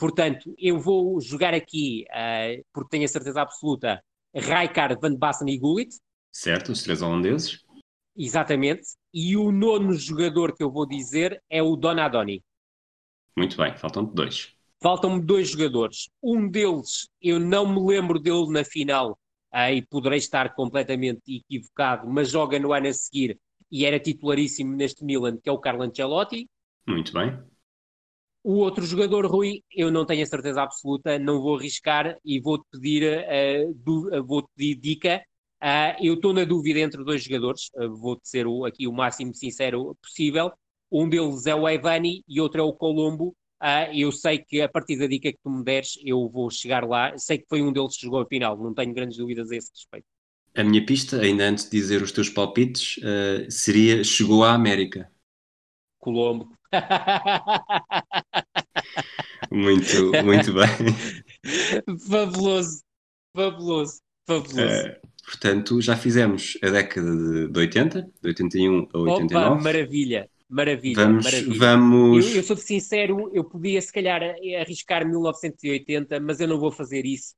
[0.00, 4.02] Portanto, eu vou jogar aqui, uh, porque tenho a certeza absoluta,
[4.34, 5.94] Rijkaard, Van Basten e Gullit.
[6.32, 7.64] Certo, os três holandeses.
[8.16, 8.88] Exatamente.
[9.12, 12.42] E o nono jogador que eu vou dizer é o Donadoni.
[13.36, 14.54] Muito bem, faltam dois.
[14.82, 16.08] Faltam-me dois jogadores.
[16.22, 19.18] Um deles, eu não me lembro dele na final,
[19.52, 23.38] uh, e poderei estar completamente equivocado, mas joga no ano a seguir
[23.70, 26.48] e era titularíssimo neste Milan, que é o Carlo Ancelotti.
[26.86, 27.38] Muito bem.
[28.42, 32.64] O outro jogador, Rui, eu não tenho a certeza absoluta, não vou arriscar e vou-te
[32.72, 35.22] pedir, uh, uh, vou pedir dica.
[35.62, 39.96] Uh, eu estou na dúvida entre dois jogadores, vou-te ser o, aqui o máximo sincero
[40.02, 40.50] possível.
[40.90, 43.36] Um deles é o Evani e outro é o Colombo.
[43.94, 47.16] eu sei que a partir da dica que tu me deres, eu vou chegar lá.
[47.18, 49.70] Sei que foi um deles que jogou a final, não tenho grandes dúvidas a esse
[49.70, 50.06] respeito.
[50.54, 52.98] A minha pista, ainda antes de dizer os teus palpites,
[53.48, 55.08] seria chegou à América.
[56.00, 56.48] Colombo.
[59.50, 60.68] muito, muito bem.
[62.08, 62.82] Fabuloso,
[63.34, 64.96] fabuloso, fabuloso.
[65.30, 69.46] Portanto, já fizemos a década de 80, de 81 a 89.
[69.46, 71.04] Opa, maravilha, maravilha.
[71.04, 71.24] Vamos.
[71.24, 71.58] Maravilha.
[71.58, 72.30] vamos...
[72.30, 74.20] Eu, eu sou sincero, eu podia se calhar
[74.60, 77.34] arriscar 1980, mas eu não vou fazer isso.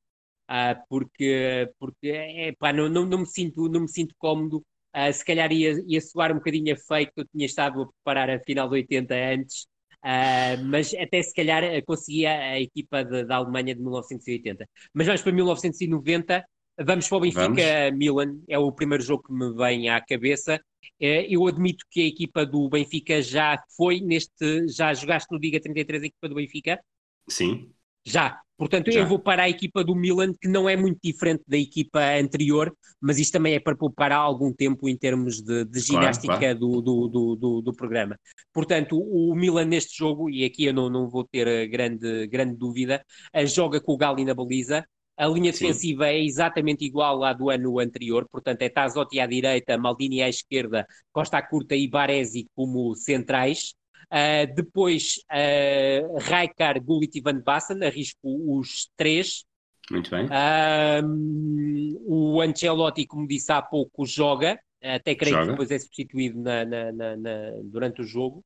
[0.51, 4.65] Uh, porque porque é, pá, não, não, não, me sinto, não me sinto cómodo
[4.95, 8.29] Uh, se calhar ia, ia soar um bocadinho a fake, eu tinha estado a preparar
[8.29, 9.63] a final de 80 antes,
[10.05, 14.69] uh, mas até se calhar conseguia a equipa da Alemanha de 1980.
[14.93, 16.45] Mas vamos para 1990,
[16.85, 20.61] vamos para o Benfica-Milan, é o primeiro jogo que me vem à cabeça.
[21.01, 25.61] Uh, eu admito que a equipa do Benfica já foi neste, já jogaste no Liga
[25.61, 26.81] 33 a equipa do Benfica?
[27.29, 27.71] Sim.
[28.05, 28.41] Já.
[28.57, 29.01] Portanto, Já.
[29.01, 32.73] eu vou para a equipa do Milan, que não é muito diferente da equipa anterior,
[33.01, 36.81] mas isto também é para poupar algum tempo em termos de, de ginástica claro, claro.
[36.83, 38.17] Do, do, do, do, programa.
[38.53, 43.05] Portanto, o Milan neste jogo, e aqui eu não, não vou ter grande, grande dúvida,
[43.47, 44.87] joga com o Gali na baliza.
[45.17, 46.11] A linha defensiva Sim.
[46.11, 50.87] é exatamente igual à do ano anterior, portanto é Tazotti à direita, Maldini à esquerda,
[51.13, 53.75] Costa Curta e Baresi como centrais.
[54.11, 59.45] Uh, depois, uh, Raikar, Gullit e Van Bassen, arrisco os três.
[59.91, 60.27] Muito bem.
[60.27, 64.59] Uh, o Ancelotti, como disse há pouco, joga.
[64.83, 65.47] Até creio joga.
[65.47, 68.45] que depois é substituído na, na, na, durante o jogo.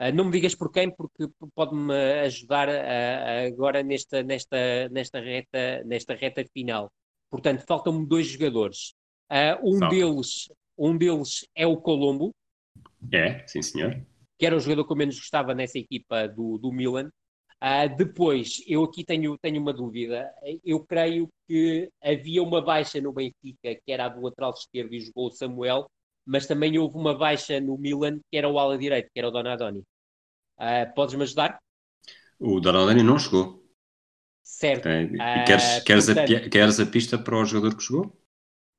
[0.00, 2.68] Uh, não me digas por quem, porque pode-me ajudar
[3.46, 6.90] agora nesta, nesta, nesta, reta, nesta reta final.
[7.30, 8.94] Portanto, faltam-me dois jogadores.
[9.62, 12.30] um, deles, um deles é o Colombo.
[13.12, 14.00] É, sim senhor
[14.38, 17.10] que era o jogador que eu menos gostava nessa equipa do, do Milan.
[17.60, 20.32] Uh, depois, eu aqui tenho, tenho uma dúvida.
[20.64, 25.00] Eu creio que havia uma baixa no Benfica, que era a do lateral esquerdo e
[25.00, 25.90] jogou o Samuel,
[26.28, 29.30] mas também houve uma baixa no Milan, que era o ala direito, que era o
[29.30, 29.80] Donadoni.
[30.58, 31.58] Uh, Podes-me ajudar?
[32.38, 33.64] O Donadoni não jogou.
[34.42, 34.86] Certo.
[34.88, 38.12] É, uh, queres, queres, portanto, a, queres a pista para o jogador que jogou?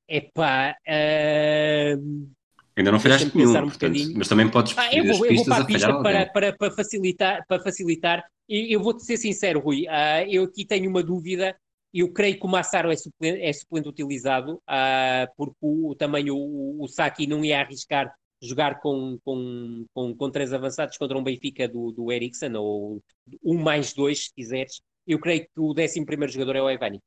[0.08, 2.30] Epá, uh,
[2.76, 5.56] Ainda não falhaste nenhum, um portanto, mas também podes ah, eu vou, eu vou para
[5.56, 8.24] a pista para, para, para, facilitar, para facilitar.
[8.48, 11.56] E eu vou-te ser sincero, Rui, uh, eu aqui tenho uma dúvida.
[11.92, 16.76] Eu creio que o Massaro é suplente, é suplente utilizado, uh, porque o, também o,
[16.80, 18.12] o Saki não ia arriscar
[18.42, 23.02] jogar com, com, com, com três avançados contra um Benfica do, do Eriksen, ou
[23.44, 24.80] um mais dois, se quiseres.
[25.06, 27.00] Eu creio que o décimo primeiro jogador é o Evani.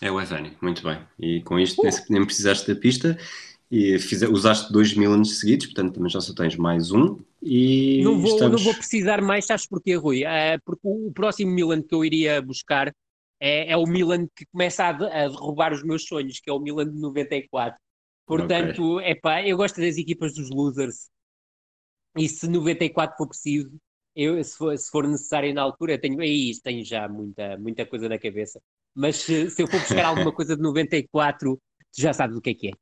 [0.00, 0.98] É o Evani, muito bem.
[1.18, 1.90] E com isto uh.
[2.10, 3.16] nem precisaste da pista
[3.70, 7.18] e fiz, usaste dois Milans seguidos, portanto também já só tens mais um.
[7.42, 8.60] E não vou, estamos...
[8.60, 10.24] não vou precisar mais, sabes porquê, Rui?
[10.24, 12.92] Uh, porque o, o, próximo Milan que eu iria buscar
[13.40, 16.58] é, é o Milan que começa a, a, derrubar os meus sonhos, que é o
[16.58, 17.78] Milan de 94.
[18.26, 19.12] Portanto, okay.
[19.12, 21.08] epá, eu gosto das equipas dos losers.
[22.16, 23.70] E se 94 for preciso,
[24.14, 27.86] eu, se, for, se for necessário na altura, eu tenho, aí, tenho já muita, muita
[27.86, 28.60] coisa na cabeça.
[28.94, 32.50] Mas se, se eu for buscar alguma coisa de 94, tu já sabes o que
[32.50, 32.72] é que é.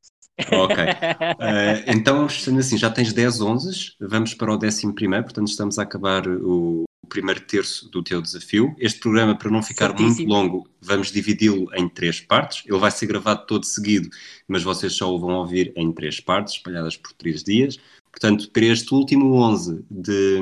[0.57, 0.77] Ok.
[0.77, 5.79] Uh, então, sendo assim, já tens 10 11, vamos para o 11 primeiro, portanto estamos
[5.79, 8.75] a acabar o, primeiro terço do teu desafio.
[8.79, 10.17] Este programa, para não ficar Certíssimo.
[10.17, 12.63] muito longo, vamos dividi-lo em três partes.
[12.67, 14.09] Ele vai ser gravado todo seguido,
[14.47, 17.79] mas vocês só o vão ouvir em três partes, espalhadas por três dias.
[18.11, 20.39] Portanto, para este último 11 de,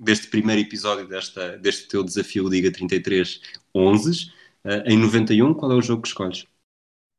[0.00, 3.40] deste primeiro episódio desta, deste teu desafio Liga 33
[3.74, 4.30] 11,
[4.64, 6.46] uh, em 91, qual é o jogo que escolhes?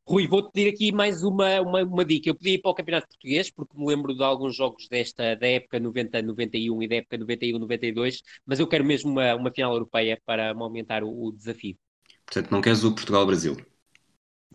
[0.06, 2.30] Rui, vou-te pedir aqui mais uma, uma, uma, dica.
[2.30, 5.47] Eu podia ir para o Campeonato Português, porque me lembro de alguns jogos desta, da
[5.47, 10.54] época 90-91 e da época 91-92, mas eu quero mesmo uma, uma final europeia para
[10.54, 11.78] me aumentar o, o desafio.
[12.26, 13.56] Portanto, não queres o Portugal-Brasil?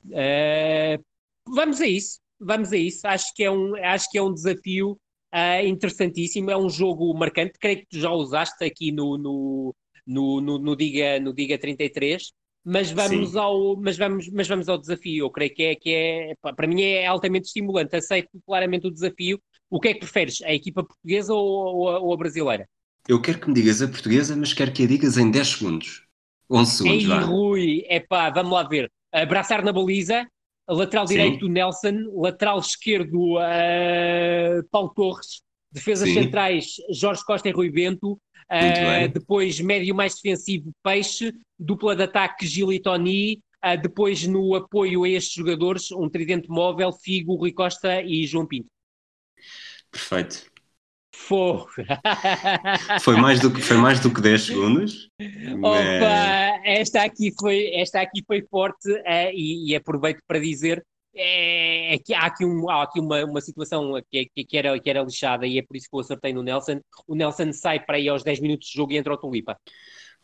[0.04, 1.02] Uh,
[1.46, 3.06] vamos a isso, vamos a isso.
[3.06, 5.00] Acho que é um, acho que é um desafio
[5.34, 7.58] uh, interessantíssimo, é um jogo marcante.
[7.58, 9.74] Creio que tu já usaste aqui no, no,
[10.06, 12.32] no, no, no Diga, no Diga 33
[12.70, 16.34] mas vamos ao mas vamos mas vamos ao desafio eu creio que é que é
[16.54, 17.96] para mim é altamente estimulante.
[17.96, 19.40] Aceito claramente o desafio.
[19.70, 22.68] O que é que preferes a equipa portuguesa ou, ou, ou a brasileira?
[23.08, 26.06] Eu quero que me digas a portuguesa mas quero que a digas em 10 segundos.
[26.50, 27.20] 11 segundos Ei, vá.
[27.20, 28.92] Rui é pá vamos lá ver.
[29.10, 30.26] Abraçar na baliza
[30.68, 31.14] lateral Sim.
[31.14, 31.96] direito Nelson.
[32.16, 35.42] Lateral esquerdo uh, Paulo Torres.
[35.72, 36.22] Defesas Sim.
[36.22, 38.20] centrais Jorge Costa e Rui Bento
[38.50, 41.32] Uh, depois, médio mais defensivo, Peixe.
[41.58, 43.40] Dupla de ataque, Gil e Tony.
[43.64, 48.46] Uh, depois, no apoio a estes jogadores, um tridente móvel, Figo, Rui Costa e João
[48.46, 48.68] Pinto.
[49.90, 50.46] Perfeito.
[51.14, 51.64] Foi.
[53.02, 55.10] foi, mais do que, foi mais do que 10 segundos.
[55.58, 60.82] Opa, esta aqui foi, esta aqui foi forte uh, e, e aproveito para dizer
[61.14, 64.78] é, é, que há aqui, um, há aqui uma, uma situação que, que, que, era,
[64.78, 66.80] que era lixada e é por isso que eu acertei no Nelson.
[67.06, 69.56] O Nelson sai para aí aos 10 minutos de jogo e entra o Tulipa.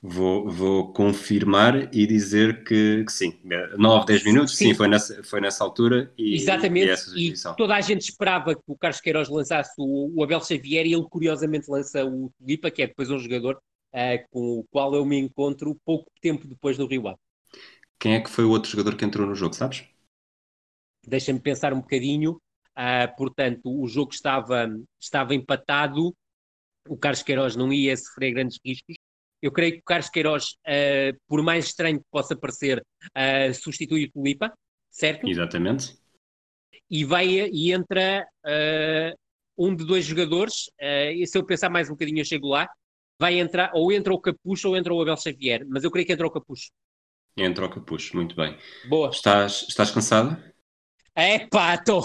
[0.07, 3.41] Vou, vou confirmar e dizer que, que sim,
[3.79, 6.13] 9, 10 minutos, sim, sim, foi, nessa, foi nessa altura.
[6.19, 10.23] E, Exatamente, e, e, toda a gente esperava que o Carlos Queiroz lançasse o, o
[10.23, 13.55] Abel Xavier e ele curiosamente lança o Tulipa, que é depois um jogador
[13.95, 17.19] uh, com o qual eu me encontro pouco tempo depois do Rio Ave.
[17.99, 19.85] Quem é que foi o outro jogador que entrou no jogo, sabes?
[21.09, 22.41] Deixa-me pensar um bocadinho.
[22.77, 24.69] Uh, portanto, o jogo estava,
[25.01, 26.13] estava empatado,
[26.89, 28.97] o Carlos Queiroz não ia sofrer grandes riscos.
[29.41, 32.85] Eu creio que o Carlos Queiroz, uh, por mais estranho que possa parecer,
[33.17, 34.53] uh, substitui o Tulipa,
[34.91, 35.29] certo?
[35.29, 35.97] Exatamente.
[36.91, 38.27] E vai e entra
[39.57, 42.69] um de dois jogadores, e se eu pensar mais um bocadinho, eu chego lá.
[43.19, 46.13] Vai entrar, ou entra o Capucho ou entra o Abel Xavier, mas eu creio que
[46.13, 46.71] entra o Capucho.
[47.37, 48.59] Entra o Capucho, muito bem.
[48.89, 49.11] Boa.
[49.11, 50.54] Estás, estás cansado?
[51.17, 52.01] É pato!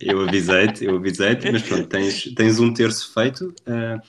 [0.00, 3.48] eu avisei-te, eu avisei-te, mas pronto, tens, tens um terço feito.
[3.60, 4.00] Uh,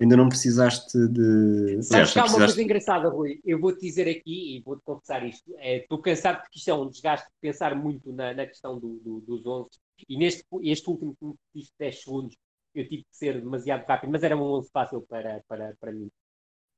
[0.00, 1.82] ainda não precisaste de.
[1.82, 3.38] Sabes que há uma coisa engraçada, Rui.
[3.44, 5.54] Eu vou-te dizer aqui e vou-te confessar isto.
[5.58, 8.98] É, estou cansado porque isto é um desgaste de pensar muito na, na questão do,
[9.00, 9.68] do, dos 11.
[10.08, 12.36] E neste este último que me 10 segundos,
[12.74, 16.10] eu tive que ser demasiado rápido, mas era um 11 fácil para, para, para mim.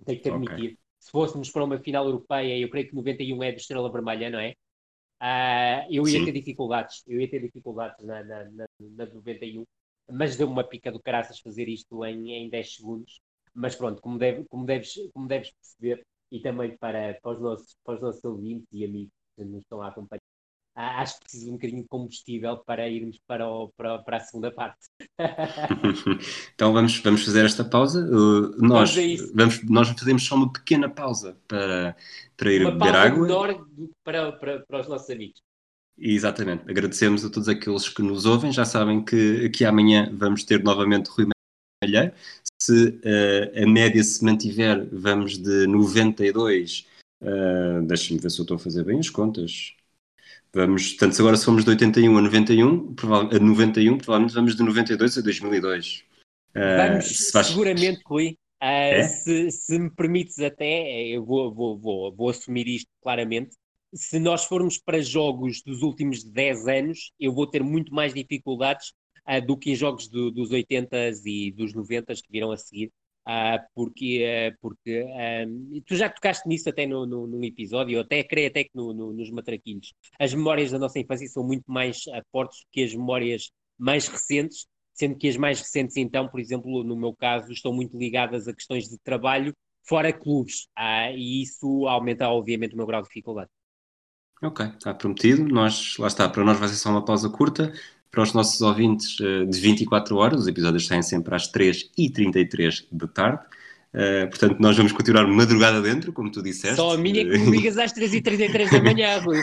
[0.04, 0.54] Tenho que admitir.
[0.54, 0.78] Okay.
[0.98, 4.38] Se fôssemos para uma final europeia, eu creio que 91 é do Estrela Vermelha, não
[4.38, 4.54] é?
[5.22, 6.24] Uh, eu ia Sim.
[6.24, 9.64] ter dificuldades, eu ia ter dificuldades na, na, na, na 91,
[10.10, 13.20] mas deu-me uma pica do caraças fazer isto em, em 10 segundos.
[13.54, 17.76] Mas pronto, como, deve, como, deves, como deves perceber, e também para, para, os nossos,
[17.84, 20.22] para os nossos ouvintes e amigos que nos estão a acompanhar,
[20.80, 24.20] acho que preciso de um bocadinho de combustível para irmos para, o, para, para a
[24.20, 24.78] segunda parte.
[26.54, 28.04] então vamos, vamos fazer esta pausa.
[28.04, 28.94] Uh, nós,
[29.34, 31.96] vamos, nós fazemos só uma pequena pausa para,
[32.36, 33.22] para ir uma beber água.
[33.22, 33.66] menor
[34.04, 35.40] para, para, para os nossos amigos.
[35.98, 36.62] Exatamente.
[36.68, 38.50] Agradecemos a todos aqueles que nos ouvem.
[38.50, 41.26] Já sabem que, que amanhã vamos ter novamente Rui
[41.82, 42.12] Malheiro.
[42.60, 46.86] Se uh, a média se mantiver, vamos de 92.
[47.22, 49.74] Uh, Deixa-me ver se eu estou a fazer bem as contas.
[50.52, 52.94] Vamos, portanto, se agora somos de 81 a 91,
[53.32, 56.04] a 91, provavelmente vamos de 92 a 2002.
[56.54, 58.30] Ah, vamos uh, seguramente, Rui.
[58.62, 59.02] Uh, é?
[59.04, 63.56] se, se, me permites até, eu vou, vou, vou, vou assumir isto claramente,
[63.94, 68.92] se nós formos para jogos dos últimos 10 anos, eu vou ter muito mais dificuldades
[69.28, 72.92] uh, do que em jogos do, dos 80s e dos 90s que virão a seguir,
[73.28, 78.24] Uh, porque, uh, porque uh, tu já tocaste nisso até no, no, num episódio, até
[78.24, 79.92] creio até que no, no, nos matraquilhos.
[80.18, 85.16] As memórias da nossa infância são muito mais fortes que as memórias mais recentes, sendo
[85.16, 88.88] que as mais recentes, então, por exemplo, no meu caso, estão muito ligadas a questões
[88.88, 90.68] de trabalho fora clubes,
[91.14, 93.50] e isso aumenta, obviamente, o meu grau de dificuldade.
[94.42, 95.42] Ok, está prometido.
[95.48, 97.72] Nós, lá está, para nós vai ser só uma pausa curta
[98.10, 103.06] para os nossos ouvintes uh, de 24 horas, os episódios saem sempre às 3h33 da
[103.06, 103.40] tarde.
[103.92, 106.76] Uh, portanto, nós vamos continuar madrugada dentro, como tu disseste.
[106.76, 109.38] Só a minha que me ligas às 3h33 da manhã, Rui.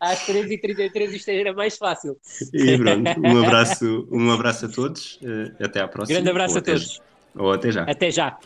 [0.00, 2.16] às 3h33 isto era mais fácil.
[2.52, 5.20] E pronto, um abraço, um abraço a todos.
[5.22, 6.16] Uh, até à próxima.
[6.16, 7.00] Grande abraço a todos.
[7.34, 7.82] Ou até já.
[7.84, 8.36] Até já.